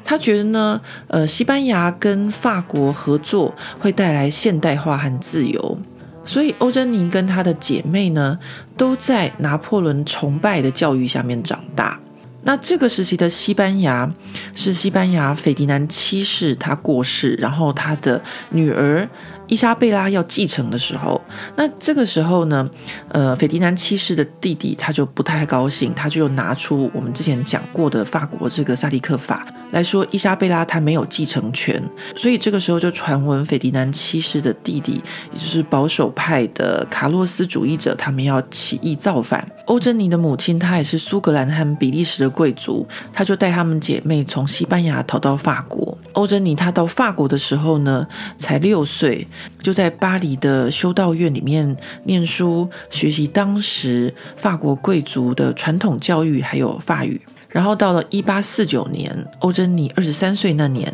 [0.05, 5.77] 他觉得呢，呃，西班牙跟法国合作会带来现代化和自由，
[6.23, 8.39] 所以欧珍妮跟她的姐妹呢，
[8.77, 11.99] 都在拿破仑崇拜的教育下面长大。
[12.45, 14.09] 那这个时期的西班牙
[14.55, 19.07] 是西班牙斐迪南七世他过世，然后他的女儿
[19.47, 21.21] 伊莎贝拉要继承的时候，
[21.55, 22.69] 那这个时候呢，
[23.09, 31.81] 呃，斐迪南七世的弟弟他就不太高兴，他就拿出我们之前讲过的法国这个萨利克法来说，伊莎贝拉她没有继承权，
[32.15, 39.45] 所以这个时候就传闻斐迪南七世的弟弟，也就是保守派的卡洛斯主义者，他们要起义造反。
[39.65, 45.97] 欧珍妮的母亲她也是苏格兰和比利时的贵族，她就带她们姐妹从西班牙逃到法国。
[46.13, 49.27] 欧珍妮她到法国的时候呢，才六岁。
[49.59, 57.19] 就在巴黎的修道院里面念书，学习当时法国贵族的传统教育，还有法语。
[57.47, 60.93] 然后到了一八四九年，欧珍妮二十三岁那年，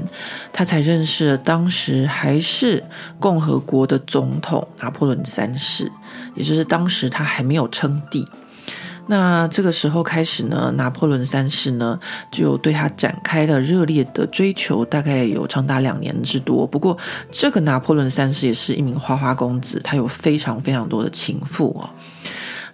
[0.54, 2.84] 她才认识了当时还是
[3.20, 5.92] 共和国的总统拿破仑三世，
[6.36, 8.28] 也就是当时他还没有称帝。
[9.12, 12.00] 那这个时候开始呢，拿破仑三世呢
[12.32, 16.66] 就对他展开了热烈的追求，大概有长达两年之多。
[16.66, 16.98] 不过，
[17.30, 21.90] 这个拿破仑三世也是一名花花公子，他有非常非常多的情妇哦。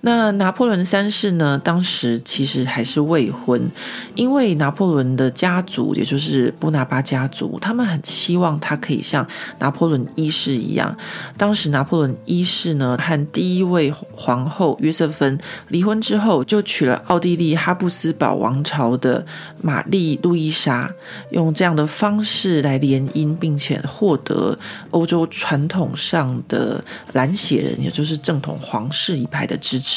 [0.07, 3.69] 那拿破仑三世呢，当时其实还是未婚，
[4.15, 9.27] 因为拿破仑的家族，也就是波拿巴家族，他们很希望他可以像
[9.59, 10.95] 拿破仑一世一样。
[11.35, 19.25] 当时拿破仑一世呢，和第一位皇后约瑟芬离婚之后，就娶了奥地利哈布斯堡王朝的
[19.61, 20.89] 玛丽路易莎，
[21.31, 24.57] 用这样的方式来联姻，并且获得
[24.91, 26.81] 欧洲传统上的
[27.11, 29.96] 蓝血人，也就是正统皇室一派的支持。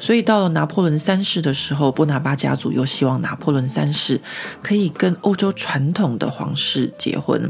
[0.00, 4.20] 所以到了拿破仑三世的时候，波拿巴家族又希望拿破仑三世
[4.60, 7.40] 可以跟欧洲传统的皇室结婚，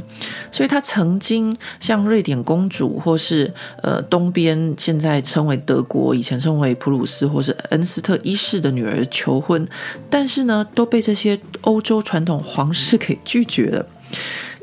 [0.52, 3.52] 所以他曾经向瑞典公主，或是
[3.82, 9.66] 呃东边现在称为德国，以前称为普鲁斯或是恩斯特一世的女儿求婚，
[10.10, 13.86] 但是呢，都被这些欧洲传统皇室给拒绝了。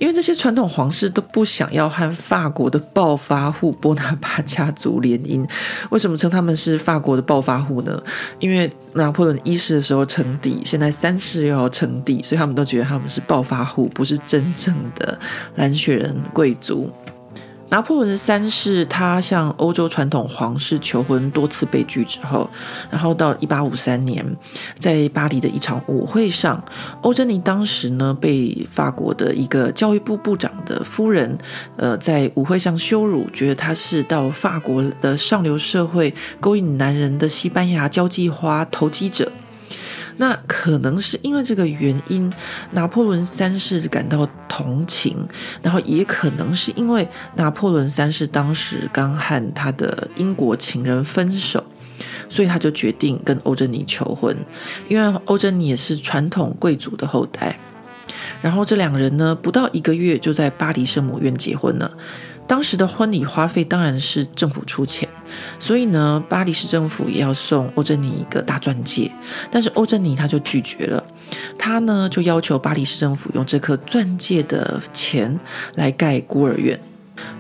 [0.02, 5.48] 因为这些传统皇室都不想要和法国的暴发户波拿巴家族联姻。
[5.91, 8.02] 为什么称他们是法国的暴发户呢？
[8.40, 15.19] 因为拿破仑一世的时候称帝，现在三世又要称帝，所以他们都觉得他们是暴发户，不是真正的
[15.53, 16.90] 蓝血人贵族。
[17.72, 22.49] 拿破仑三世，他向欧洲传统皇室求婚多次被拒之后，
[22.89, 24.26] 然后到一八五三年，
[24.77, 26.61] 在巴黎的一场舞会上，
[27.02, 31.38] 欧珍妮当时呢被法国的一个教育部部长的夫人，
[31.77, 39.31] 呃，在舞会上羞辱，觉得她是到法国的上流社会勾引男人的西班牙交际花投机者。
[40.22, 42.31] 那可能是因为这个原因，
[42.73, 45.18] 拿破仑三世感到同情，
[45.64, 51.64] 然后也可能是因为拿破仑三世当时刚和他的英国情人分手，
[52.30, 54.38] 所以他就决定跟欧珍妮求婚，
[54.88, 57.57] 因为欧珍妮也是传统贵族的后代。
[58.43, 61.91] 然后这两人呢，不到一个月就在巴黎圣母院结婚了。
[62.45, 65.10] 当时的婚礼花费当然是政府出钱，
[65.60, 69.12] 所以呢，巴黎市政府也要送欧珍妮一个大钻戒，
[69.52, 71.03] 但是欧珍妮她就拒绝了，
[71.58, 75.40] 她呢就要求巴黎市政府用这颗钻戒的钱
[75.76, 76.80] 来盖孤儿院。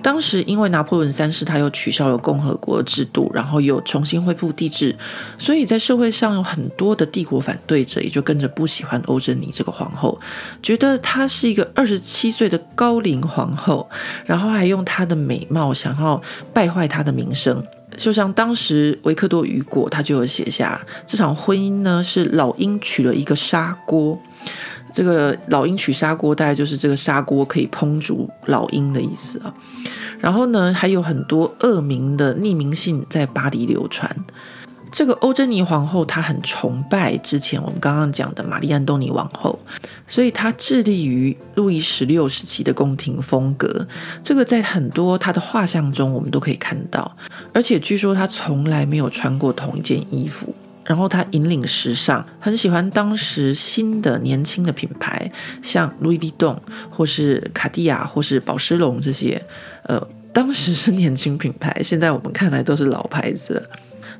[0.03, 4.95] 当时因为拿破仑三世他又取消了共和国制度，然后又重新恢复帝制，
[5.39, 10.19] 所以在社会上有很多的帝国反对者，也就跟着不喜欢欧珍妮这个皇后，
[10.61, 13.89] 觉得她是一个二十七岁的高龄皇后，
[14.23, 16.21] 然后还用她的美貌想要
[16.53, 17.65] 败坏她的名声。
[18.01, 24.19] 就像当时维克多·雨果他就有写下，这场婚姻呢是老鹰娶了一个砂锅。
[24.91, 29.53] 这个老鹰娶砂锅，大概就是这个砂锅可以烹煮老鹰的意思啊。
[30.19, 34.13] 然后呢，还有很多恶名的匿名信在巴黎流传。
[34.91, 39.57] 这个欧珍妮皇后她很崇拜之前我们刚刚讲的玛丽安东尼王后，
[40.05, 43.87] 所以她致力于路易十六时期的宫廷风格。
[44.21, 47.15] 这个在很多她的画像中我们都可以看到，
[47.53, 50.53] 而且据说她从来没有穿过同一件衣服。
[50.83, 55.31] 然后她引领时尚，很喜欢当时新的年轻的品牌，
[55.61, 56.57] 像 Louis Vuitton，
[56.89, 59.41] 或是卡地亚，或是宝诗龙这些。
[59.83, 63.63] 呃，当时是年轻品牌，现在我们看来都是老牌子。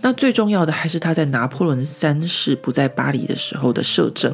[0.01, 4.33] 那最重要的还是他在拿破仑三世不在巴黎的时候的摄政，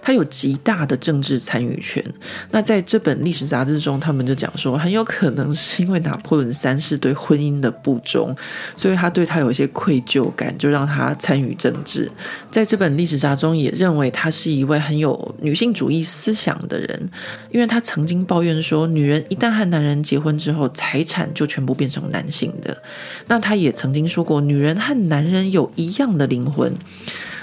[0.00, 2.02] 他有极大的政治参与权。
[2.50, 8.34] 那在这本历史杂志中，他们就讲说，很有可能是因为拿破仑三世对婚姻的不忠，
[8.74, 12.10] 所以他对他有一些愧疚感，就让他参与政治。
[12.50, 17.10] 在这本历史杂志中，也认为他是一位很有女性主义思想的人，
[17.50, 22.82] 因为他曾经抱怨说，女人一旦和男人结婚之后，财产就全部变成男性的。
[23.26, 26.72] 那他也曾经说过，女人和男人有一样的灵魂，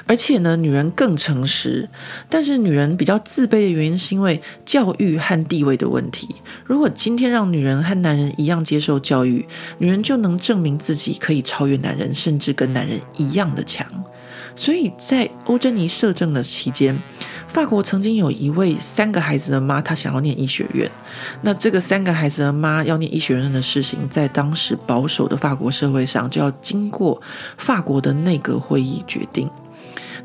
[0.06, 1.90] 而且呢，女人更诚实。
[2.30, 6.28] 但是女人比较自卑的原因，是因为教育和地位的问题。
[6.65, 9.45] 如果今天让女人和男人一样接受教育，
[9.78, 13.86] 女人就能证明自己可以超越男人，甚至跟男人一样的强。
[14.56, 16.98] 所以在欧珍妮摄政的期间，
[17.52, 20.90] 法国曾经有一位三个孩子的妈，她想要念医学院。
[21.41, 27.22] 那这个三个孩子的妈要念医学院的事情，在当时保守的法国社会上，就要经过
[27.57, 29.49] 法国的内阁会议决定。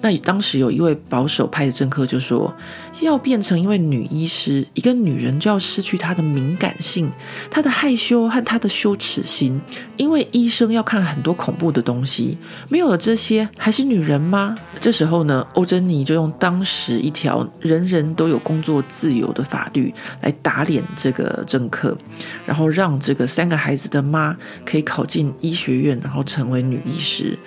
[0.01, 2.55] 那当时有一位保守派的政客就说，
[3.01, 7.10] 要变成一位女医师，一个女人就要失去她的敏感性、
[7.51, 9.60] 她的害羞和她的羞耻心，
[9.97, 12.36] 因为医生要看很多恐怖的东西，
[12.68, 14.55] 没有了这些，还是女人吗？
[14.81, 21.97] 这时候呢，欧珍妮就用当时一条人人都有工作自由的法律来打脸这个政客，
[22.47, 27.39] 然后让这个三个孩子的妈可以考进医学院，然后成为女医师。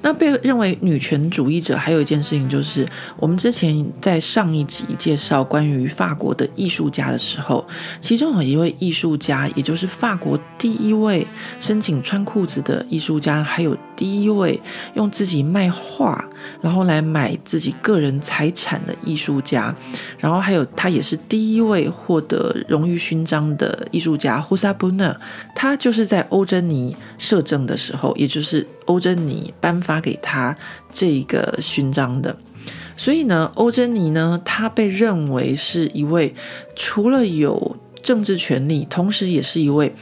[0.00, 7.66] 那被认为女权主义者还有一件事情，就是我们之前在上一集介绍关于法国的艺术家的时候，
[8.00, 11.26] 其中有一位艺术家，也就是法国第一位
[11.58, 14.60] 申请穿裤子的艺术家，还有第一位
[14.94, 16.24] 用自己卖画
[16.60, 19.74] 然后来买自己个人财产的艺术家，
[20.18, 25.14] 然后还有他也是第一位获得荣誉勋章的艺术家胡萨布纳，
[25.52, 30.56] 他就是在欧珍妮摄政的时候，也就是欧珍妮颁发给他
[30.92, 32.36] 这个勋章的。
[32.96, 36.34] 所以呢，欧珍妮呢，她被认为是一位
[36.74, 37.76] 除了有
[38.08, 39.94] 政治权力，同时也是一位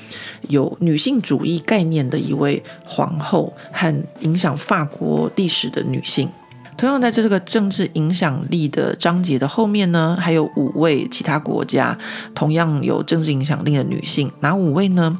[0.42, 6.30] 有女性主义概念的一位皇后和影响法国历史的女性。
[6.76, 11.98] 同样，在这个政治影响力的章节的后面呢，还有五位其他国家
[12.32, 14.30] 同样有政治影响力的女性。
[14.38, 15.18] 哪五位呢？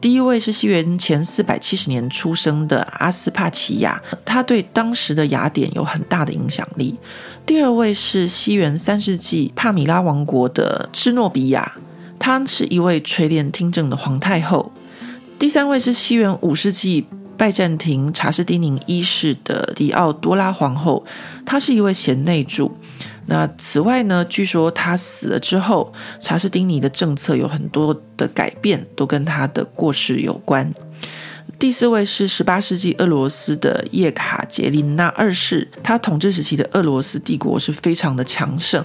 [0.00, 6.96] 第一位是西元前四百七十年出生的阿斯帕奇亚，她对当时的雅典有很大的影响力。
[7.44, 11.76] 第二位是西元三世纪帕米拉王国的芝诺比亚，
[12.26, 14.72] 她是一位垂帘听政的皇太后。
[15.38, 17.06] 第三位是西元五世纪。
[17.38, 21.04] 拜占庭查士丁尼一世的狄奥多拉皇后，
[21.44, 22.74] 她是一位贤内助。
[23.26, 30.72] 那此外呢，据说她死了之后，查士丁尼的政策有很多的改变，都跟她的过世有关。
[31.58, 38.84] 第四位是十八世纪俄罗斯的叶卡捷琳娜二世，她统治时期的俄罗斯帝国是非常的强盛。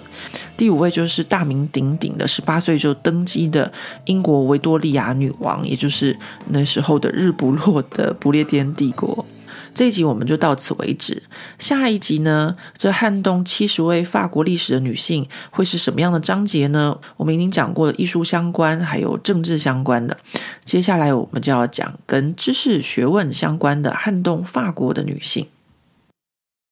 [0.55, 3.71] 第五位就是大名鼎鼎的十八岁就登基的
[4.05, 6.17] 英国维多利亚女王，也就是
[6.47, 9.25] 那时候的日不落的不列颠帝国。
[9.73, 11.23] 这一集我们就到此为止。
[11.57, 16.97] 下一集呢，这撼动七十位法国历史的女性会是什么样的章节呢？
[17.17, 20.17] 我们已经讲过了艺术相关，还有政治相关的。
[20.65, 25.47] 接下来我们就要讲跟知识学问相关的撼动法国的女性。